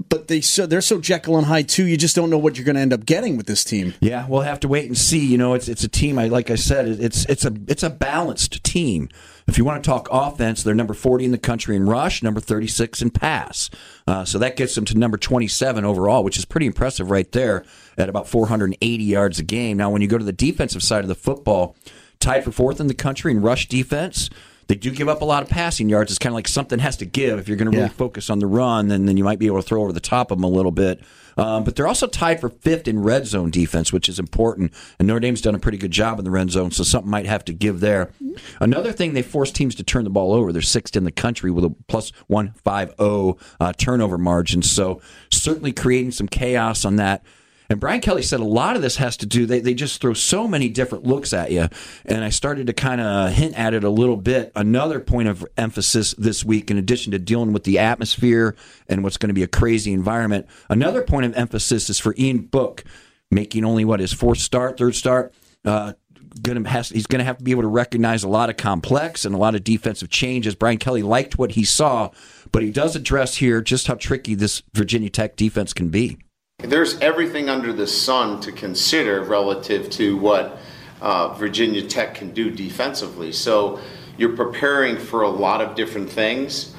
but 0.10 0.28
they 0.28 0.40
so 0.42 0.66
they're 0.66 0.82
so 0.82 1.00
Jekyll 1.02 1.38
and 1.38 1.46
Hyde 1.48 1.68
too. 1.70 1.86
You 1.86 1.98
just 1.98 2.16
don't 2.16 2.30
know 2.30 2.38
what 2.38 2.58
you're 2.58 2.66
going 2.66 2.76
to 2.76 2.82
end 2.82 2.94
up 2.94 3.06
getting 3.06 3.38
with 3.38 3.46
this 3.48 3.64
team. 3.64 3.94
Yeah, 4.00 4.26
we'll 4.28 4.42
have 4.42 4.60
to 4.62 4.68
wait 4.68 4.86
and 4.86 4.98
see. 4.98 5.26
You 5.26 5.38
know, 5.38 5.54
it's 5.54 5.68
it's 5.68 5.84
a 5.84 5.88
team. 5.88 6.18
I 6.20 6.28
like 6.28 6.50
I 6.50 6.56
said, 6.56 6.88
it's 6.88 7.26
it's 7.26 7.46
a 7.46 7.54
it's 7.68 7.84
a 7.84 7.90
balanced 7.90 8.64
team. 8.64 9.10
If 9.48 9.58
you 9.58 9.66
want 9.66 9.84
to 9.84 9.88
talk 9.90 10.08
offense, 10.12 10.64
they're 10.64 10.76
number 10.76 10.94
forty 10.94 11.26
in 11.26 11.32
the 11.32 11.38
country 11.38 11.76
in 11.76 11.86
rush, 11.86 12.24
number 12.24 12.40
thirty 12.40 12.68
six 12.68 13.02
in 13.02 13.10
pass. 13.10 13.70
Uh, 14.08 14.24
so 14.26 14.38
that 14.40 14.56
gets 14.56 14.76
them 14.76 14.86
to 14.86 14.98
number 14.98 15.18
twenty 15.18 15.48
seven 15.48 15.84
overall, 15.86 16.24
which 16.24 16.38
is 16.38 16.46
pretty 16.46 16.66
impressive 16.68 17.12
right 17.12 17.32
there 17.32 17.66
at 17.98 18.08
about 18.10 18.28
four 18.28 18.48
hundred 18.48 18.66
and 18.66 18.78
eighty 18.82 19.04
yards 19.04 19.40
a 19.40 19.44
game. 19.44 19.78
Now, 19.78 19.90
when 19.90 20.02
you 20.02 20.08
go 20.08 20.18
to 20.18 20.24
the 20.24 20.32
defensive 20.32 20.84
side 20.84 21.04
of 21.04 21.08
the 21.08 21.16
football, 21.16 21.76
tied 22.20 22.44
for 22.44 22.52
fourth 22.52 22.80
in 22.80 22.88
the 22.88 22.94
country 22.94 23.32
in 23.32 23.42
rush 23.42 23.68
defense. 23.68 24.30
They 24.68 24.76
do 24.76 24.92
give 24.92 25.10
up 25.10 25.22
a 25.22 25.26
lot 25.26 25.44
of 25.44 25.50
passing 25.50 25.90
yards. 25.90 26.12
It's 26.12 26.20
kind 26.20 26.32
of 26.32 26.36
like 26.36 26.48
something 26.48 26.80
has 26.80 26.96
to 26.98 27.06
give. 27.06 27.40
If 27.40 27.50
you're 27.50 27.58
going 27.58 27.70
to 27.70 27.76
really 27.76 27.90
Yeah. 27.90 27.98
focus 27.98 28.30
on 28.30 28.40
the 28.40 28.48
run, 28.48 28.88
then, 28.88 29.06
then 29.06 29.18
you 29.18 29.24
might 29.26 29.38
be 29.38 29.48
able 29.48 29.62
to 29.62 29.68
throw 29.68 29.82
over 29.82 29.92
the 29.92 30.00
top 30.00 30.32
of 30.32 30.38
them 30.38 30.46
a 30.46 30.48
little 30.50 30.72
bit. 30.72 31.02
Um, 31.38 31.63
but 31.63 31.76
they're 31.76 31.88
also 31.88 32.08
tied 32.08 32.39
for 32.39 32.50
fifth 32.50 32.88
in 32.88 33.02
red 33.02 33.28
zone 33.28 33.52
defense, 33.52 33.94
which 33.94 34.10
is 34.10 34.20
important. 34.20 34.74
And 35.00 35.08
Notre 35.08 35.20
Dame's 35.20 35.41
done 35.41 35.56
a 35.56 35.60
pretty 35.60 35.78
good 35.78 35.91
job 35.91 36.20
in 36.20 36.26
the 36.26 36.32
red 36.32 36.52
zone, 36.52 36.72
so 36.72 36.84
something 36.84 37.10
might 37.10 37.26
have 37.26 37.46
to 37.46 37.54
give 37.54 37.80
there. 37.80 38.12
Another 38.60 38.91
thing, 38.91 39.13
they 39.13 39.22
force 39.22 39.52
teams 39.52 39.76
to 39.76 39.84
turn 39.84 40.04
the 40.04 40.10
ball 40.10 40.34
over. 40.34 40.52
They're 40.52 40.62
sixth 40.62 40.96
in 40.96 41.04
the 41.04 41.12
country 41.12 41.52
with 41.52 41.65
a 41.65 41.76
plus 41.88 42.12
150 42.28 43.46
uh, 43.60 43.74
turnover 43.74 44.17
margin. 44.17 44.62
So 44.62 45.02
certainly 45.32 45.72
creating 45.72 46.12
some 46.12 46.28
chaos 46.28 46.86
on 46.86 46.98
that. 46.98 47.24
And 47.72 47.80
Brian 47.80 48.02
Kelly 48.02 48.22
said 48.22 48.42
a 48.42 48.44
lot 48.44 48.76
of 48.76 48.82
this 48.82 48.98
has 48.98 49.16
to 49.16 49.26
do, 49.26 49.46
they, 49.46 49.62
they 49.62 49.74
just 49.74 50.02
throw 50.02 50.14
so 50.14 50.46
many 50.46 50.68
different 50.68 51.06
looks 51.06 51.32
at 51.32 51.52
you. 51.52 51.70
And 52.04 52.22
I 52.22 52.28
started 52.28 52.68
to 52.68 52.74
kind 52.74 53.00
of 53.00 53.32
hint 53.32 53.58
at 53.58 53.74
it 53.74 53.86
a 53.86 53.90
little 53.90 54.18
bit. 54.18 54.52
Another 54.58 55.00
point 55.00 55.30
of 55.30 55.48
emphasis 55.56 56.14
this 56.18 56.44
week, 56.44 56.70
in 56.70 56.78
addition 56.78 57.14
to 57.14 57.20
dealing 57.20 57.54
with 57.54 57.64
the 57.64 57.80
atmosphere 57.80 58.58
and 58.90 59.06
what's 59.06 59.16
going 59.16 59.30
to 59.30 59.34
be 59.34 59.42
a 59.42 59.48
crazy 59.48 59.94
environment, 59.94 60.48
another 60.70 61.02
point 61.02 61.26
of 61.26 61.34
emphasis 61.38 61.90
is 61.90 61.98
for 61.98 62.14
Ian 62.18 62.40
Book, 62.40 62.84
making 63.32 63.64
only 63.64 63.86
what 63.86 64.02
his 64.02 64.12
fourth 64.12 64.40
start, 64.40 64.78
third 64.78 64.94
start. 64.94 65.34
Uh, 65.64 65.94
Gonna 66.42 66.68
has, 66.68 66.90
he's 66.90 67.08
going 67.08 67.20
to 67.20 67.26
have 67.26 67.38
to 67.38 67.44
be 67.44 67.52
able 67.52 67.62
to 67.62 67.70
recognize 67.70 68.24
a 68.24 68.30
lot 68.30 68.50
of 68.50 68.58
complex 68.58 69.24
and 69.24 69.34
a 69.34 69.38
lot 69.38 69.56
of 69.56 69.64
defensive 69.64 70.10
changes. 70.10 70.56
Brian 70.56 70.78
Kelly 70.78 71.04
liked 71.04 71.38
what 71.38 71.52
he 71.52 71.64
saw, 71.64 72.10
but 72.52 72.64
he 72.64 72.72
does 72.72 72.98
address 72.98 73.36
here 73.36 73.62
just 73.62 73.88
how 73.88 73.96
tricky 73.96 74.36
this 74.36 74.62
Virginia 74.74 75.10
Tech 75.10 75.38
defense 75.38 75.74
can 75.74 75.90
be. 75.90 76.18
There's 76.62 77.00
everything 77.00 77.50
under 77.50 77.74
the 77.74 77.88
sun 77.88 78.39
to 78.41 78.52
consider 78.52 79.21
relative 79.24 79.89
to 79.91 80.17
what 80.17 80.60
uh, 81.02 81.34
Virginia 81.34 81.82
Tech 81.82 82.15
can 82.15 82.32
do 82.34 82.52
defensively. 82.52 83.32
So 83.32 83.80
you're 84.17 84.36
preparing 84.36 84.97
for 84.97 85.24
a 85.24 85.30
lot 85.30 85.62
of 85.62 85.76
different 85.76 86.10
things. 86.10 86.74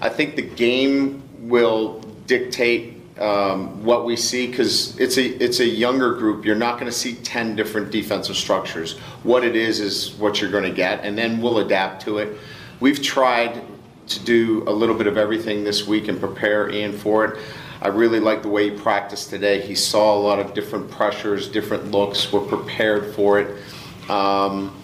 I 0.00 0.08
think 0.08 0.36
the 0.36 0.42
game 0.42 1.22
will 1.40 2.00
dictate 2.26 2.94
um, 3.18 3.82
what 3.84 4.04
we 4.04 4.16
see 4.16 4.46
because 4.46 4.98
it's 4.98 5.16
a 5.16 5.24
it's 5.42 5.60
a 5.60 5.66
younger 5.66 6.14
group. 6.14 6.44
You're 6.44 6.54
not 6.54 6.74
going 6.74 6.90
to 6.90 6.96
see 6.96 7.14
ten 7.16 7.56
different 7.56 7.90
defensive 7.90 8.36
structures. 8.36 8.98
What 9.22 9.44
it 9.44 9.56
is 9.56 9.80
is 9.80 10.14
what 10.14 10.40
you're 10.40 10.50
going 10.50 10.64
to 10.64 10.74
get, 10.74 11.04
and 11.04 11.16
then 11.16 11.40
we'll 11.40 11.58
adapt 11.58 12.02
to 12.02 12.18
it. 12.18 12.38
We've 12.80 13.02
tried 13.02 13.62
to 14.08 14.24
do 14.24 14.64
a 14.66 14.70
little 14.70 14.94
bit 14.94 15.06
of 15.06 15.16
everything 15.16 15.64
this 15.64 15.86
week 15.86 16.08
and 16.08 16.20
prepare 16.20 16.70
Ian 16.70 16.92
for 16.92 17.24
it. 17.24 17.38
I 17.80 17.88
really 17.88 18.20
like 18.20 18.42
the 18.42 18.48
way 18.48 18.70
he 18.70 18.76
practiced 18.76 19.30
today. 19.30 19.60
He 19.60 19.74
saw 19.74 20.16
a 20.16 20.20
lot 20.20 20.38
of 20.38 20.54
different 20.54 20.90
pressures, 20.90 21.48
different 21.48 21.90
looks. 21.90 22.32
We're 22.32 22.40
prepared 22.40 23.14
for 23.14 23.40
it. 23.40 24.10
Um, 24.10 24.74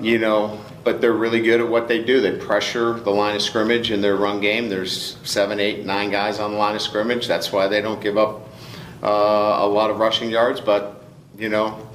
you 0.00 0.18
know, 0.18 0.60
but 0.82 1.00
they're 1.00 1.12
really 1.12 1.40
good 1.40 1.60
at 1.60 1.68
what 1.68 1.86
they 1.88 2.02
do. 2.02 2.20
They 2.20 2.36
pressure 2.36 2.94
the 2.94 3.10
line 3.10 3.36
of 3.36 3.42
scrimmage 3.42 3.90
in 3.90 4.00
their 4.00 4.16
run 4.16 4.40
game. 4.40 4.68
There's 4.68 5.16
seven, 5.22 5.60
eight, 5.60 5.86
nine 5.86 6.10
guys 6.10 6.40
on 6.40 6.52
the 6.52 6.58
line 6.58 6.74
of 6.74 6.82
scrimmage. 6.82 7.26
That's 7.26 7.52
why 7.52 7.68
they 7.68 7.80
don't 7.80 8.02
give 8.02 8.18
up 8.18 8.48
uh, 9.02 9.06
a 9.06 9.66
lot 9.66 9.90
of 9.90 9.98
rushing 9.98 10.30
yards. 10.30 10.60
But 10.60 11.04
you 11.38 11.48
know, 11.48 11.88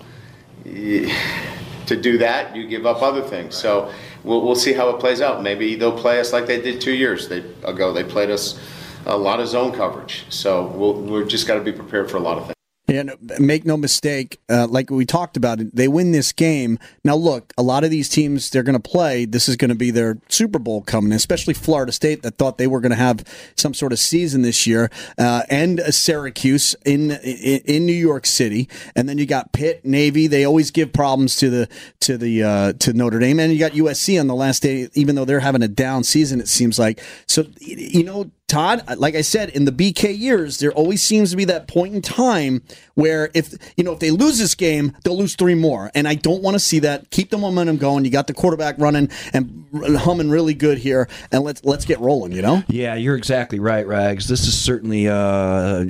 to 0.64 1.96
do 2.02 2.18
that, 2.20 2.56
you 2.56 2.68
give 2.68 2.86
up 2.86 3.02
other 3.02 3.22
things. 3.22 3.56
So 3.56 3.92
we'll, 4.24 4.42
we'll 4.46 4.56
see 4.56 4.74
how 4.74 4.90
it 4.90 5.00
plays 5.00 5.22
out. 5.22 5.44
Maybe 5.44 5.76
they'll 5.76 5.98
play 5.98 6.20
us 6.20 6.34
like 6.34 6.46
they 6.46 6.62
did 6.62 6.82
two 6.82 6.94
years 6.94 7.30
ago. 7.30 7.94
They 7.94 8.04
played 8.04 8.30
us 8.30 8.60
a 9.06 9.18
lot 9.18 9.40
of 9.40 9.48
zone 9.48 9.72
coverage. 9.72 10.26
So 10.30 10.68
we'll, 10.68 10.94
we're 11.02 11.26
just 11.26 11.48
got 11.48 11.56
to 11.56 11.62
be 11.62 11.72
prepared 11.72 12.10
for 12.10 12.18
a 12.18 12.22
lot 12.22 12.38
of 12.38 12.46
things. 12.46 12.54
And 12.90 13.12
make 13.40 13.66
no 13.66 13.78
mistake, 13.78 14.40
uh, 14.50 14.66
like 14.68 14.90
we 14.90 15.06
talked 15.06 15.38
about, 15.38 15.60
they 15.74 15.88
win 15.88 16.12
this 16.12 16.32
game. 16.32 16.80
Now, 17.04 17.16
look, 17.16 17.54
a 17.56 17.62
lot 17.62 17.84
of 17.84 17.92
these 17.92 18.10
teams 18.10 18.50
they're 18.50 18.64
going 18.64 18.80
to 18.80 18.90
play. 18.90 19.26
This 19.26 19.48
is 19.48 19.56
going 19.58 19.70
to 19.70 19.76
be 19.76 19.92
their 19.92 20.18
Super 20.28 20.58
Bowl 20.58 20.82
coming, 20.82 21.12
especially 21.12 21.54
Florida 21.54 21.92
State 21.92 22.24
that 22.24 22.40
thought 22.40 22.58
they 22.58 22.66
were 22.66 22.80
going 22.80 22.90
to 22.90 22.96
have 22.96 23.24
some 23.56 23.76
sort 23.76 23.94
of 23.94 24.00
season 24.00 24.42
this 24.42 24.66
year, 24.66 24.90
uh, 25.20 25.44
and 25.50 25.80
uh, 25.80 25.92
Syracuse 25.92 26.76
in, 26.84 27.12
in 27.12 27.62
in 27.66 27.86
New 27.86 27.94
York 27.94 28.26
City, 28.26 28.68
and 28.96 29.08
then 29.08 29.20
you 29.20 29.28
got 29.28 29.54
Pitt, 29.54 29.86
Navy. 29.86 30.26
They 30.26 30.44
always 30.44 30.72
give 30.72 30.92
problems 30.92 31.36
to 31.38 31.52
the 31.52 31.70
to 32.00 32.18
the 32.18 32.42
uh, 32.42 32.74
to 32.74 32.94
Notre 32.94 33.20
Dame, 33.20 33.40
and 33.40 33.54
you 33.54 33.60
got 33.60 33.74
USC 33.74 34.20
on 34.20 34.26
the 34.26 34.36
last 34.36 34.64
day, 34.64 34.90
even 34.96 35.16
though 35.16 35.26
they're 35.26 35.42
having 35.42 35.62
a 35.62 35.68
down 35.68 36.04
season. 36.04 36.42
It 36.42 36.48
seems 36.48 36.80
like 36.80 37.00
so. 37.28 37.46
You 37.60 38.04
know, 38.04 38.32
Todd, 38.50 38.84
like 38.98 39.16
I 39.16 39.22
said, 39.22 39.50
in 39.50 39.66
the 39.66 39.72
BK 39.72 40.18
years, 40.18 40.58
there 40.58 40.72
always 40.72 41.02
seems 41.02 41.32
to 41.32 41.38
be 41.38 41.46
that 41.46 41.68
point 41.68 41.96
in 41.96 42.02
time 42.02 42.62
where 42.96 43.30
if 43.34 43.54
you 43.78 43.84
know 43.84 43.94
if 43.94 44.00
they 44.00 44.12
lose 44.12 44.40
this 44.40 44.56
game, 44.56 44.98
they'll 45.04 45.18
lose 45.18 45.36
three 45.36 45.56
more, 45.56 45.92
and 45.96 46.08
I 46.08 46.16
don't 46.16 46.42
want 46.42 46.56
to 46.56 46.60
see 46.60 46.80
that. 46.80 47.10
Keep 47.12 47.30
the 47.30 47.38
momentum 47.38 47.78
going. 47.78 48.04
You 48.04 48.12
got 48.12 48.28
the 48.28 48.34
quarterback 48.34 48.76
running 48.80 49.10
and 49.34 49.68
humming 49.98 50.30
really 50.30 50.54
good 50.54 50.80
here, 50.80 51.08
and 51.32 51.44
let's 51.44 51.64
let's 51.64 51.86
get 51.86 52.00
rolling. 52.00 52.32
You 52.32 52.42
know. 52.42 52.64
Yeah, 52.68 52.96
you're 52.96 53.16
exactly 53.16 53.60
right, 53.60 53.86
Rags. 53.88 54.28
This 54.28 54.48
is 54.48 54.60
certainly 54.60 55.08
uh, 55.08 55.84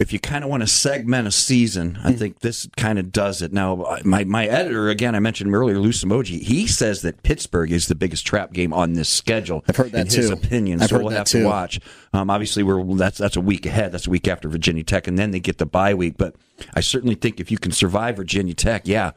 if 0.00 0.14
you 0.14 0.18
kind 0.18 0.42
of 0.42 0.48
want 0.48 0.62
to 0.62 0.66
segment 0.66 1.28
a 1.28 1.30
season, 1.30 1.98
I 2.02 2.12
think 2.12 2.38
this 2.40 2.66
kind 2.78 2.98
of 2.98 3.12
does 3.12 3.42
it. 3.42 3.52
Now, 3.52 3.98
my, 4.02 4.24
my 4.24 4.46
editor, 4.46 4.88
again, 4.88 5.14
I 5.14 5.20
mentioned 5.20 5.54
earlier, 5.54 5.78
Lou 5.78 5.90
Somogyi, 5.90 6.40
he 6.40 6.66
says 6.66 7.02
that 7.02 7.22
Pittsburgh 7.22 7.70
is 7.70 7.86
the 7.86 7.94
biggest 7.94 8.26
trap 8.26 8.54
game 8.54 8.72
on 8.72 8.94
this 8.94 9.10
schedule. 9.10 9.62
I've 9.68 9.76
heard 9.76 9.92
that 9.92 10.06
in 10.06 10.20
his 10.20 10.30
opinion. 10.30 10.80
I've 10.80 10.88
so 10.88 10.98
we'll 11.00 11.10
have 11.10 11.26
too. 11.26 11.40
to 11.40 11.46
watch. 11.46 11.80
Um, 12.14 12.30
obviously, 12.30 12.62
we're 12.62 12.82
that's 12.96 13.18
that's 13.18 13.36
a 13.36 13.42
week 13.42 13.66
ahead. 13.66 13.92
That's 13.92 14.06
a 14.06 14.10
week 14.10 14.26
after 14.26 14.48
Virginia 14.48 14.82
Tech, 14.82 15.06
and 15.06 15.18
then 15.18 15.32
they 15.32 15.40
get 15.40 15.58
the 15.58 15.66
bye 15.66 15.92
week. 15.92 16.16
But 16.16 16.34
I 16.72 16.80
certainly 16.80 17.14
think 17.14 17.38
if 17.38 17.50
you 17.50 17.58
can 17.58 17.70
survive 17.70 18.16
Virginia 18.16 18.54
Tech, 18.54 18.88
yeah. 18.88 19.12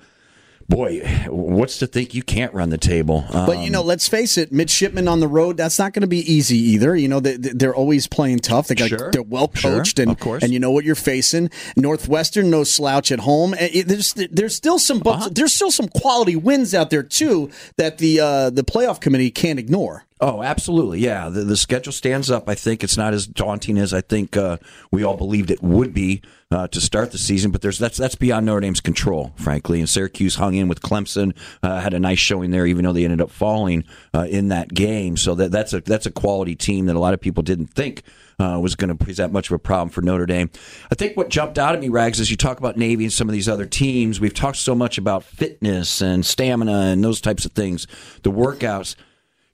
Boy, 0.69 1.01
what's 1.29 1.77
to 1.79 1.87
think 1.87 2.13
you 2.15 2.23
can't 2.23 2.53
run 2.53 2.69
the 2.69 2.77
table? 2.77 3.25
Um, 3.31 3.45
But 3.45 3.59
you 3.59 3.69
know, 3.69 3.81
let's 3.81 4.07
face 4.07 4.37
it, 4.37 4.51
midshipmen 4.51 5.07
on 5.07 5.19
the 5.19 5.27
road, 5.27 5.57
that's 5.57 5.77
not 5.77 5.93
going 5.93 6.01
to 6.01 6.07
be 6.07 6.19
easy 6.31 6.57
either. 6.57 6.95
You 6.95 7.07
know, 7.09 7.19
they, 7.19 7.35
they're 7.37 7.75
always 7.75 8.07
playing 8.07 8.39
tough. 8.39 8.67
They 8.67 8.75
got, 8.75 8.89
Sure. 8.89 9.11
they're 9.11 9.21
well 9.23 9.51
Sure. 9.53 9.71
coached, 9.71 9.99
and 9.99 10.09
Of 10.11 10.19
course. 10.19 10.41
and 10.43 10.53
you 10.53 10.59
know 10.59 10.71
what 10.71 10.85
you're 10.85 10.95
facing. 10.95 11.49
Northwestern, 11.75 12.49
no 12.49 12.63
slouch 12.63 13.11
at 13.11 13.19
home. 13.19 13.53
And 13.53 13.69
it- 13.73 13.87
there's 13.87 14.13
there's 14.13 14.55
still 14.55 14.79
some 14.79 15.01
Uh-huh. 15.05 15.29
there's 15.31 15.53
still 15.53 15.71
some 15.71 15.89
quality 15.89 16.35
wins 16.35 16.73
out 16.73 16.89
there 16.89 17.03
too 17.03 17.49
that 17.77 17.97
the 17.97 18.19
uh, 18.19 18.49
the 18.49 18.63
playoff 18.63 18.99
committee 19.01 19.31
can't 19.31 19.59
ignore. 19.59 20.05
Oh, 20.19 20.41
absolutely. 20.41 20.99
Yeah. 20.99 21.29
The, 21.29 21.41
the 21.41 21.57
schedule 21.57 21.91
stands 21.91 22.31
up. 22.31 22.47
I 22.47 22.55
think 22.55 22.83
it's 22.83 22.97
not 22.97 23.13
as 23.13 23.27
daunting 23.27 23.77
as 23.77 23.93
I 23.93 24.01
think 24.01 24.37
uh, 24.37 24.57
we 24.91 25.03
all 25.03 25.17
believed 25.17 25.51
it 25.51 25.61
would 25.61 25.93
be 25.93 26.21
uh, 26.53 26.67
to 26.67 26.79
start 26.79 27.11
the 27.11 27.17
season, 27.17 27.51
but 27.51 27.61
there's 27.61 27.79
that's 27.79 27.97
that's 27.97 28.15
beyond 28.15 28.45
Notre 28.45 28.61
Dame's 28.61 28.79
control, 28.79 29.33
frankly. 29.35 29.79
And 29.79 29.89
Syracuse 29.89 30.35
hung 30.35 30.53
in 30.53 30.67
with 30.67 30.81
Clemson, 30.81 31.35
uh, 31.63 31.79
had 31.79 31.93
a 31.93 31.99
nice 31.99 32.19
showing 32.19 32.51
there, 32.51 32.67
even 32.67 32.85
though 32.85 32.93
they 32.93 33.03
ended 33.03 33.21
up 33.21 33.31
falling 33.31 33.83
uh, 34.13 34.27
in 34.29 34.49
that 34.49 34.73
game. 34.73 35.17
So 35.17 35.35
that 35.35 35.51
that's 35.51 35.73
a 35.73 35.81
that's 35.81 36.05
a 36.05 36.11
quality 36.11 36.55
team 36.55 36.85
that 36.85 36.95
a 36.95 36.99
lot 36.99 37.13
of 37.13 37.19
people 37.19 37.41
didn't 37.41 37.67
think 37.67 38.03
uh, 38.39 38.59
was 38.61 38.75
going 38.75 38.95
to 38.95 39.03
present 39.03 39.33
much 39.33 39.49
of 39.49 39.55
a 39.55 39.59
problem 39.59 39.89
for 39.89 40.01
Notre 40.01 40.25
Dame. 40.25 40.49
I 40.91 40.95
think 40.95 41.17
what 41.17 41.29
jumped 41.29 41.57
out 41.57 41.73
at 41.75 41.81
me, 41.81 41.89
Rags, 41.89 42.19
as 42.19 42.29
you 42.29 42.37
talk 42.37 42.59
about 42.59 42.77
Navy 42.77 43.03
and 43.03 43.13
some 43.13 43.27
of 43.27 43.33
these 43.33 43.49
other 43.49 43.65
teams, 43.65 44.19
we've 44.19 44.33
talked 44.33 44.57
so 44.57 44.75
much 44.75 44.97
about 44.97 45.23
fitness 45.23 46.01
and 46.01 46.25
stamina 46.25 46.71
and 46.71 47.03
those 47.03 47.19
types 47.19 47.45
of 47.45 47.53
things, 47.53 47.87
the 48.21 48.31
workouts. 48.31 48.95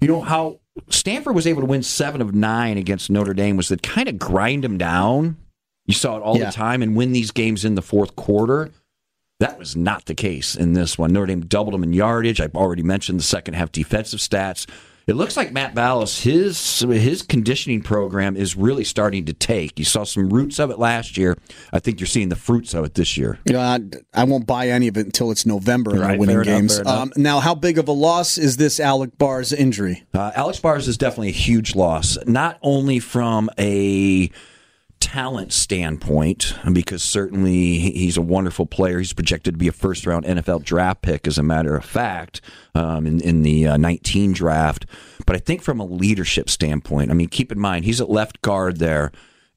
You 0.01 0.07
know 0.07 0.21
how 0.21 0.59
Stanford 0.89 1.35
was 1.35 1.45
able 1.45 1.61
to 1.61 1.67
win 1.67 1.83
seven 1.83 2.21
of 2.21 2.33
nine 2.33 2.77
against 2.77 3.09
Notre 3.09 3.33
Dame 3.33 3.57
was 3.57 3.67
that 3.69 3.81
kind 3.83 4.07
of 4.07 4.17
grind 4.17 4.63
them 4.63 4.77
down. 4.77 5.37
You 5.85 5.93
saw 5.93 6.17
it 6.17 6.21
all 6.21 6.37
Yeah. 6.37 6.45
the 6.45 6.51
time 6.51 6.81
and 6.81 6.95
win 6.95 7.11
these 7.11 7.31
games 7.31 7.65
in 7.65 7.75
the 7.75 7.81
fourth 7.81 8.15
quarter. 8.15 8.71
That 9.39 9.57
was 9.57 9.75
not 9.75 10.05
the 10.05 10.13
case 10.15 10.55
in 10.55 10.73
this 10.73 10.97
one. 10.97 11.11
Notre 11.13 11.27
Dame 11.27 11.41
doubled 11.41 11.73
them 11.73 11.83
in 11.83 11.93
yardage. 11.93 12.39
I've 12.41 12.55
already 12.55 12.83
mentioned 12.83 13.19
the 13.19 13.23
second 13.23 13.55
half 13.55 13.71
defensive 13.71 14.19
stats. 14.19 14.65
It 15.09 15.15
looks 15.15 15.35
like 15.35 15.51
Matt 15.51 15.73
Balis, 15.73 16.21
his 16.21 16.81
his 16.81 17.23
conditioning 17.23 17.81
program 17.81 18.37
is 18.37 18.55
really 18.55 18.83
starting 18.83 19.25
to 19.25 19.33
take. 19.33 19.79
You 19.79 19.85
saw 19.85 20.03
some 20.03 20.29
roots 20.29 20.59
of 20.59 20.69
it 20.69 20.77
last 20.77 21.17
year. 21.17 21.35
I 21.73 21.79
think 21.79 21.99
you're 21.99 22.05
seeing 22.05 22.29
the 22.29 22.35
fruits 22.35 22.75
of 22.75 22.85
it 22.85 22.93
this 22.93 23.17
year. 23.17 23.39
Know, 23.47 23.59
I, 23.59 23.79
I 24.13 24.25
won't 24.25 24.45
buy 24.45 24.67
any 24.69 24.87
of 24.87 24.97
it 24.97 25.07
until 25.07 25.31
it's 25.31 25.47
November 25.47 25.91
and 25.91 26.01
Right, 26.01 26.09
they're 26.09 26.19
winning 26.19 26.43
games. 26.43 26.77
enough. 26.77 26.95
Um, 26.95 27.11
now, 27.17 27.39
how 27.39 27.55
big 27.55 27.79
of 27.79 27.87
a 27.87 27.91
loss 27.91 28.37
is 28.37 28.57
this 28.57 28.79
Alex 28.79 29.11
Bars' 29.17 29.51
injury? 29.51 30.03
Uh, 30.13 30.31
Alex 30.35 30.59
Bars 30.59 30.87
is 30.87 30.95
definitely 30.95 31.29
a 31.29 31.31
huge 31.31 31.75
loss, 31.75 32.15
not 32.27 32.59
only 32.61 32.99
from 32.99 33.49
a 33.57 34.29
talent 34.99 35.51
standpoint, 35.53 36.53
because 36.73 37.03
certainly 37.03 37.79
he's 37.79 38.17
a 38.17 38.21
wonderful 38.21 38.65
player. 38.65 38.99
He's 38.99 39.13
projected 39.13 39.53
to 39.55 39.57
be 39.57 39.67
a 39.67 39.71
first 39.71 40.05
round 40.05 40.25
NFL 40.25 40.63
draft 40.63 41.01
pick, 41.01 41.27
as 41.27 41.37
a 41.37 41.43
matter 41.43 41.75
of 41.75 41.85
fact, 41.85 42.41
um, 42.75 43.05
in, 43.05 43.21
in 43.21 43.41
the 43.43 43.67
uh, 43.67 43.77
19 43.77 44.33
draft. 44.33 44.85
But 45.25 45.35
I 45.35 45.39
think 45.39 45.61
from 45.61 45.79
a 45.79 45.85
leadership 45.85 46.49
standpoint, 46.49 47.11
I 47.11 47.13
mean, 47.13 47.29
keep 47.29 47.51
in 47.51 47.59
mind, 47.59 47.85
he's 47.85 48.01
at 48.01 48.09
left 48.09 48.41
guard 48.41 48.77
there. 48.79 49.11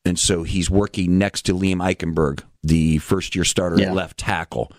And 0.05 0.18
so 0.18 0.42
he's 0.42 0.68
working 0.68 1.16
next 1.18 1.42
to 1.42 1.55
Liam 1.55 1.76
Eichenberg, 1.76 2.42
the 2.62 2.98
first 2.98 3.35
year 3.37 3.44
starter 3.44 3.78
Yeah. 3.81 3.88
at 3.88 3.94
left 3.94 4.18
tackle. 4.18 4.72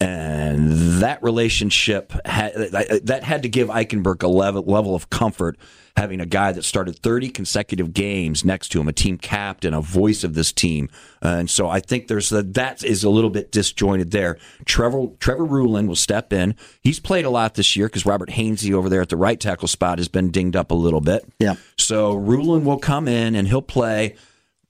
And 0.00 1.02
that 1.02 1.22
relationship 1.22 2.12
had, 2.24 2.52
that 2.54 3.22
had 3.24 3.42
to 3.42 3.48
give 3.48 3.68
Eichenberg 3.68 4.22
a 4.22 4.28
level, 4.28 4.62
level 4.62 4.94
of 4.94 5.10
comfort 5.10 5.58
having 5.98 6.20
a 6.20 6.26
guy 6.26 6.52
that 6.52 6.64
started 6.64 6.96
30 6.96 7.28
consecutive 7.30 7.92
games 7.92 8.44
next 8.44 8.68
to 8.68 8.80
him, 8.80 8.86
a 8.86 8.92
team 8.92 9.18
captain, 9.18 9.74
a 9.74 9.80
voice 9.80 10.22
of 10.22 10.34
this 10.34 10.52
team. 10.52 10.88
Uh, 11.24 11.28
and 11.28 11.50
so 11.50 11.68
I 11.68 11.80
think 11.80 12.06
there's 12.06 12.30
a, 12.30 12.42
that 12.44 12.84
is 12.84 13.02
a 13.02 13.10
little 13.10 13.30
bit 13.30 13.50
disjointed 13.50 14.12
there. 14.12 14.38
Trevor 14.64 15.08
Trevor 15.18 15.44
Ruhland 15.44 15.88
will 15.88 15.96
step 15.96 16.32
in. 16.32 16.54
He's 16.80 17.00
played 17.00 17.24
a 17.24 17.30
lot 17.30 17.54
this 17.54 17.74
year 17.74 17.88
because 17.88 18.06
Robert 18.06 18.30
Hainsey 18.30 18.72
over 18.72 18.88
there 18.88 19.02
at 19.02 19.08
the 19.08 19.16
right 19.16 19.40
tackle 19.40 19.66
spot 19.66 19.98
has 19.98 20.06
been 20.08 20.30
dinged 20.30 20.54
up 20.54 20.70
a 20.70 20.74
little 20.74 21.00
bit. 21.00 21.24
Yeah. 21.40 21.56
So 21.76 22.14
Ruhland 22.14 22.62
will 22.62 22.78
come 22.78 23.08
in 23.08 23.34
and 23.34 23.48
he'll 23.48 23.60
play. 23.60 24.14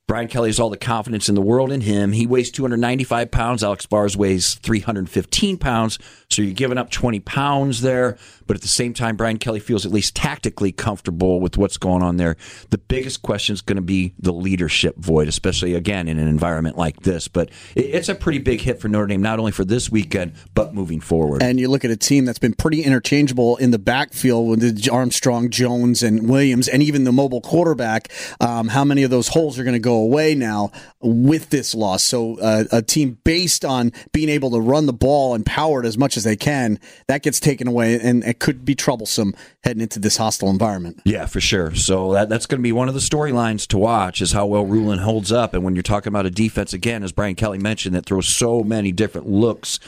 Brian 0.09 0.27
Kelly 0.27 0.49
has 0.49 0.59
all 0.59 0.71
the 0.71 0.79
confidence 0.79 1.29
in 1.29 1.35
the 1.35 1.43
world 1.43 1.71
in 1.71 1.83
him. 1.83 2.13
He 2.13 2.27
weighs 2.27 2.51
295 2.51 3.31
pounds. 3.31 3.63
Alex 3.63 3.85
Bars 3.85 4.17
weighs 4.17 4.55
315 4.55 5.59
pounds. 5.59 5.99
So 6.31 6.43
you're 6.43 6.53
giving 6.53 6.77
up 6.77 6.91
20 6.91 7.21
pounds 7.21 7.81
there. 7.81 8.19
But 8.47 8.57
at 8.57 8.63
the 8.63 8.69
same 8.69 8.93
time, 8.95 9.17
Brian 9.17 9.39
Kelly 9.39 9.61
feels 9.61 9.87
at 9.87 9.93
least 9.93 10.15
tactically 10.15 10.73
comfortable 10.73 11.41
with 11.41 11.57
what's 11.57 11.77
going 11.77 12.03
on 12.03 12.17
there. 12.17 12.37
The 12.71 12.79
biggest 12.79 13.23
question 13.23 13.55
is 13.55 13.61
going 13.61 13.77
to 13.77 13.83
be 13.83 14.15
the 14.19 14.33
leadership 14.33 14.97
void, 14.97 15.29
especially 15.29 15.75
again 15.75 16.09
in 16.09 16.19
an 16.19 16.29
environment 16.29 16.77
like 16.77 17.01
this. 17.01 17.29
But 17.29 17.51
it's 17.75 18.09
a 18.09 18.15
pretty 18.15 18.39
big 18.39 18.61
hit 18.61 18.81
for 18.81 18.89
Notre 18.89 19.07
Dame, 19.07 19.23
not 19.23 19.39
only 19.39 19.53
for 19.53 19.65
this 19.65 19.91
weekend, 19.91 20.33
but 20.55 20.75
moving 20.75 21.01
forward. 21.01 21.43
And 21.43 21.59
you 21.59 21.69
look 21.69 21.85
at 21.85 21.91
a 21.91 21.97
team 21.97 22.25
that's 22.25 22.39
been 22.39 22.55
pretty 22.55 22.83
interchangeable 22.83 23.57
in 23.57 23.71
the 23.71 23.79
backfield 23.79 24.49
with 24.49 24.89
Armstrong, 24.91 25.51
Jones, 25.51 26.03
and 26.03 26.29
Williams, 26.29 26.69
and 26.69 26.83
even 26.83 27.05
the 27.05 27.13
mobile 27.13 27.43
quarterback. 27.43 28.09
Um, 28.41 28.69
how 28.69 28.85
many 28.85 29.03
of 29.03 29.11
those 29.11 29.29
holes 29.29 29.59
are 29.59 29.65
going 29.65 29.75
to 29.75 29.79
go 29.79 29.97
away 29.97 30.35
now 30.35 30.73
with 31.01 31.51
this 31.51 31.75
loss? 31.75 32.03
So 32.03 32.39
uh, 32.41 32.65
a 32.73 32.83
team 32.83 33.19
based 33.25 33.65
on 33.65 33.93
being 34.13 34.29
able 34.29 34.51
to 34.53 34.61
run 34.61 34.87
the 34.87 34.93
ball 34.93 35.35
and 35.35 35.45
power 35.45 35.83
it 35.83 35.87
as 35.87 35.99
much 35.99 36.18
they 36.25 36.37
can, 36.37 36.79
that 37.07 37.23
gets 37.23 37.41
taken 37.41 37.69
away. 37.69 37.99
And 38.01 38.25
it 38.25 38.39
could 38.39 38.65
be 38.65 38.75
troublesome 38.75 39.35
heading 39.65 39.83
into 39.83 39.99
this 39.99 40.17
hostile 40.17 40.51
environment. 40.51 41.01
Yeah, 41.05 41.27
for 41.27 41.41
sure. 41.41 41.75
So 41.75 42.13
that, 42.13 42.29
that's 42.29 42.47
going 42.47 42.61
to 42.61 42.63
be 42.63 42.73
one 42.73 42.89
of 42.89 42.95
the 42.95 43.01
storylines 43.01 43.67
to 43.69 43.79
watch 43.79 44.21
is 44.21 44.33
how 44.33 44.47
well 44.47 44.65
Ruhland 44.65 45.01
holds 45.01 45.33
up. 45.33 45.55
And 45.55 45.65
when 45.65 45.75
you're 45.75 45.83
talking 45.83 46.09
about 46.09 46.27
a 46.27 46.31
defense, 46.31 46.73
again, 46.73 47.03
as 47.03 47.13
Brian 47.13 47.35
Kelly 47.35 47.59
mentioned, 47.59 47.95
that 47.95 48.07
throws 48.07 48.29
so 48.29 48.63
many 48.63 48.93
different 48.93 49.29
looks 49.29 49.79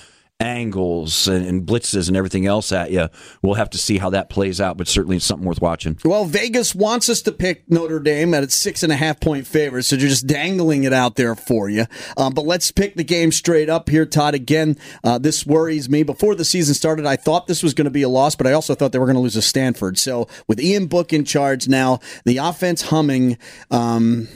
angles 0.40 1.28
and, 1.28 1.46
and, 1.46 1.66
blitzes 1.66 2.08
and 2.08 2.16
everything 2.16 2.46
else 2.46 2.72
at 2.72 2.90
you. 2.90 3.08
We'll 3.42 3.54
have 3.54 3.70
to 3.70 3.78
see 3.78 3.98
how 3.98 4.10
that 4.10 4.30
plays 4.30 4.60
out, 4.60 4.78
but 4.78 4.88
certainly 4.88 5.16
it's 5.16 5.24
something 5.24 5.46
worth 5.46 5.60
watching. 5.60 5.98
Well, 6.04 6.24
Vegas 6.24 6.74
wants 6.74 7.08
us 7.08 7.20
to 7.22 7.32
pick 7.32 7.70
Notre 7.70 8.00
Dame 8.00 8.32
at 8.32 8.42
its 8.42 8.54
six 8.54 8.82
and 8.82 8.92
a 8.92 8.96
half 8.96 9.20
point 9.20 9.46
favorite, 9.46 9.82
so 9.84 9.96
they're 9.96 10.08
just 10.08 10.26
dangling 10.26 10.84
it 10.84 10.92
out 10.92 11.16
there 11.16 11.34
for 11.34 11.68
you. 11.68 11.84
Um, 12.16 12.32
but 12.32 12.46
let's 12.46 12.70
pick 12.72 12.96
the 12.96 13.04
game 13.04 13.30
straight 13.30 13.68
up 13.68 13.90
here, 13.90 14.06
Todd. 14.06 14.34
Again, 14.34 14.78
uh, 15.04 15.18
this 15.18 15.46
worries 15.46 15.90
me. 15.90 16.02
Before 16.02 16.34
the 16.34 16.44
season 16.44 16.74
started, 16.74 17.04
I 17.04 17.16
thought 17.16 17.46
this 17.46 17.62
was 17.62 17.74
going 17.74 17.84
to 17.84 17.90
be 17.90 18.02
a 18.02 18.08
loss, 18.08 18.34
but 18.34 18.46
I 18.46 18.52
also 18.52 18.74
thought 18.74 18.92
they 18.92 18.98
were 18.98 19.06
going 19.06 19.16
to 19.16 19.22
lose 19.22 19.34
to 19.34 19.42
Stanford. 19.42 19.98
So 19.98 20.26
with 20.48 20.58
Ian 20.60 20.86
Book 20.86 21.12
in 21.12 21.24
charge 21.24 21.68
now, 21.68 22.00
the 22.24 22.38
offense 22.38 22.82
humming. 22.82 23.36
Um, 23.70 24.28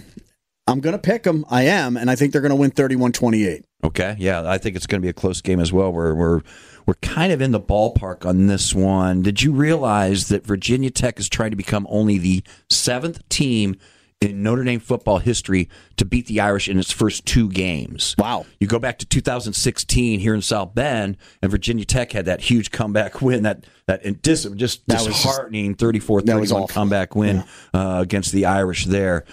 I'm 0.66 0.80
going 0.80 0.94
to 0.94 0.98
pick 0.98 1.24
them. 1.24 1.44
I 1.50 1.64
am, 1.64 1.96
and 1.96 2.10
I 2.10 2.16
think 2.16 2.32
they're 2.32 2.40
going 2.40 2.50
to 2.50 2.56
win 2.56 2.70
31 2.70 3.12
28. 3.12 3.64
Okay, 3.84 4.16
yeah, 4.18 4.48
I 4.48 4.56
think 4.56 4.76
it's 4.76 4.86
going 4.86 5.00
to 5.00 5.04
be 5.04 5.10
a 5.10 5.14
close 5.14 5.42
game 5.42 5.60
as 5.60 5.72
well. 5.72 5.92
We're 5.92 6.14
we're 6.14 6.40
we're 6.86 6.94
kind 6.94 7.32
of 7.32 7.42
in 7.42 7.50
the 7.50 7.60
ballpark 7.60 8.24
on 8.24 8.46
this 8.46 8.74
one. 8.74 9.22
Did 9.22 9.42
you 9.42 9.52
realize 9.52 10.28
that 10.28 10.46
Virginia 10.46 10.90
Tech 10.90 11.18
is 11.18 11.28
trying 11.28 11.50
to 11.50 11.56
become 11.56 11.86
only 11.90 12.16
the 12.16 12.42
seventh 12.70 13.28
team 13.28 13.76
in 14.22 14.42
Notre 14.42 14.64
Dame 14.64 14.80
football 14.80 15.18
history 15.18 15.68
to 15.96 16.06
beat 16.06 16.26
the 16.26 16.40
Irish 16.40 16.66
in 16.66 16.78
its 16.78 16.90
first 16.90 17.26
two 17.26 17.50
games? 17.50 18.14
Wow! 18.16 18.46
You 18.58 18.66
go 18.66 18.78
back 18.78 18.98
to 19.00 19.06
2016 19.06 20.18
here 20.18 20.34
in 20.34 20.40
South 20.40 20.74
Bend, 20.74 21.18
and 21.42 21.50
Virginia 21.50 21.84
Tech 21.84 22.12
had 22.12 22.24
that 22.24 22.40
huge 22.40 22.70
comeback 22.70 23.20
win. 23.20 23.42
That 23.42 23.66
that 23.86 24.22
dis, 24.22 24.44
just 24.56 24.86
that 24.86 25.04
disheartening 25.04 25.74
34-31 25.74 26.70
comeback 26.70 27.14
win 27.14 27.44
yeah. 27.74 27.98
uh, 27.98 28.00
against 28.00 28.32
the 28.32 28.46
Irish 28.46 28.86
there. 28.86 29.26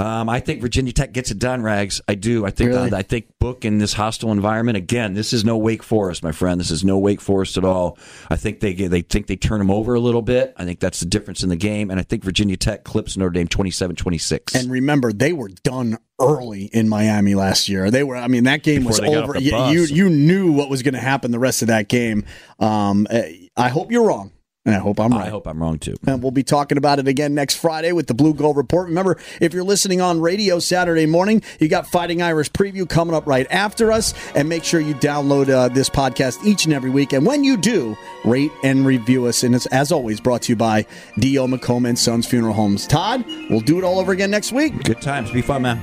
Um, 0.00 0.30
I 0.30 0.40
think 0.40 0.62
Virginia 0.62 0.92
Tech 0.92 1.12
gets 1.12 1.30
it 1.30 1.38
done, 1.38 1.62
Rags. 1.62 2.00
I 2.08 2.14
do. 2.14 2.46
I 2.46 2.50
think. 2.50 2.70
Really? 2.70 2.90
Uh, 2.90 2.96
I 2.96 3.02
think 3.02 3.26
Book 3.38 3.64
in 3.64 3.78
this 3.78 3.92
hostile 3.92 4.32
environment. 4.32 4.78
Again, 4.78 5.12
this 5.12 5.32
is 5.32 5.44
no 5.44 5.58
Wake 5.58 5.82
Forest, 5.82 6.22
my 6.22 6.32
friend. 6.32 6.58
This 6.58 6.70
is 6.70 6.82
no 6.82 6.98
Wake 6.98 7.20
Forest 7.20 7.58
at 7.58 7.64
all. 7.64 7.98
I 8.30 8.36
think 8.36 8.60
they 8.60 8.72
they 8.72 9.02
think 9.02 9.26
they 9.26 9.36
turn 9.36 9.58
them 9.58 9.70
over 9.70 9.94
a 9.94 10.00
little 10.00 10.22
bit. 10.22 10.54
I 10.56 10.64
think 10.64 10.80
that's 10.80 11.00
the 11.00 11.06
difference 11.06 11.42
in 11.42 11.50
the 11.50 11.56
game, 11.56 11.90
and 11.90 12.00
I 12.00 12.02
think 12.02 12.24
Virginia 12.24 12.56
Tech 12.56 12.84
clips 12.84 13.16
Notre 13.16 13.30
Dame 13.30 13.48
27-26. 13.48 14.58
And 14.58 14.70
remember, 14.70 15.12
they 15.12 15.34
were 15.34 15.50
done 15.62 15.98
early 16.18 16.64
in 16.64 16.88
Miami 16.88 17.34
last 17.34 17.68
year. 17.68 17.90
They 17.90 18.02
were. 18.02 18.16
I 18.16 18.28
mean, 18.28 18.44
that 18.44 18.62
game 18.62 18.84
Before 18.84 19.04
was 19.06 19.14
over. 19.14 19.38
You, 19.38 19.66
you, 19.66 19.82
you 19.84 20.08
knew 20.08 20.52
what 20.52 20.70
was 20.70 20.82
going 20.82 20.94
to 20.94 21.00
happen 21.00 21.30
the 21.30 21.38
rest 21.38 21.60
of 21.60 21.68
that 21.68 21.88
game. 21.88 22.24
Um, 22.58 23.06
I 23.10 23.68
hope 23.68 23.90
you're 23.90 24.06
wrong. 24.06 24.32
And 24.66 24.74
I 24.74 24.78
hope 24.78 25.00
I'm 25.00 25.10
right. 25.10 25.26
I 25.26 25.30
hope 25.30 25.46
I'm 25.46 25.58
wrong 25.58 25.78
too. 25.78 25.96
And 26.06 26.22
we'll 26.22 26.32
be 26.32 26.42
talking 26.42 26.76
about 26.76 26.98
it 26.98 27.08
again 27.08 27.34
next 27.34 27.54
Friday 27.54 27.92
with 27.92 28.08
the 28.08 28.14
Blue 28.14 28.34
Gold 28.34 28.58
Report. 28.58 28.88
Remember, 28.88 29.16
if 29.40 29.54
you're 29.54 29.64
listening 29.64 30.02
on 30.02 30.20
radio 30.20 30.58
Saturday 30.58 31.06
morning, 31.06 31.42
you 31.58 31.68
got 31.68 31.86
Fighting 31.86 32.20
Irish 32.20 32.50
preview 32.52 32.86
coming 32.86 33.14
up 33.14 33.26
right 33.26 33.46
after 33.50 33.90
us. 33.90 34.12
And 34.34 34.50
make 34.50 34.62
sure 34.64 34.78
you 34.78 34.94
download 34.94 35.48
uh, 35.48 35.68
this 35.68 35.88
podcast 35.88 36.44
each 36.44 36.66
and 36.66 36.74
every 36.74 36.90
week. 36.90 37.14
And 37.14 37.24
when 37.24 37.42
you 37.42 37.56
do, 37.56 37.96
rate 38.22 38.52
and 38.62 38.84
review 38.84 39.24
us. 39.26 39.44
And 39.44 39.54
it's, 39.54 39.64
as 39.66 39.90
always, 39.92 40.20
brought 40.20 40.42
to 40.42 40.52
you 40.52 40.56
by 40.56 40.84
D.O. 41.18 41.46
McComb 41.46 41.88
and 41.88 41.98
Sons 41.98 42.26
Funeral 42.26 42.52
Homes. 42.52 42.86
Todd, 42.86 43.24
we'll 43.48 43.60
do 43.60 43.78
it 43.78 43.84
all 43.84 43.98
over 43.98 44.12
again 44.12 44.30
next 44.30 44.52
week. 44.52 44.84
Good 44.84 45.00
times. 45.00 45.30
Be 45.30 45.40
fun, 45.40 45.62
man. 45.62 45.78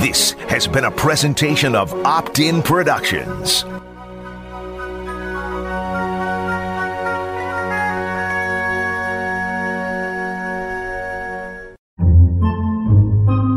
This 0.00 0.32
has 0.48 0.66
been 0.66 0.84
a 0.84 0.90
presentation 0.90 1.74
of 1.74 1.92
Opt 2.06 2.38
In 2.38 2.62
Productions. 2.62 3.64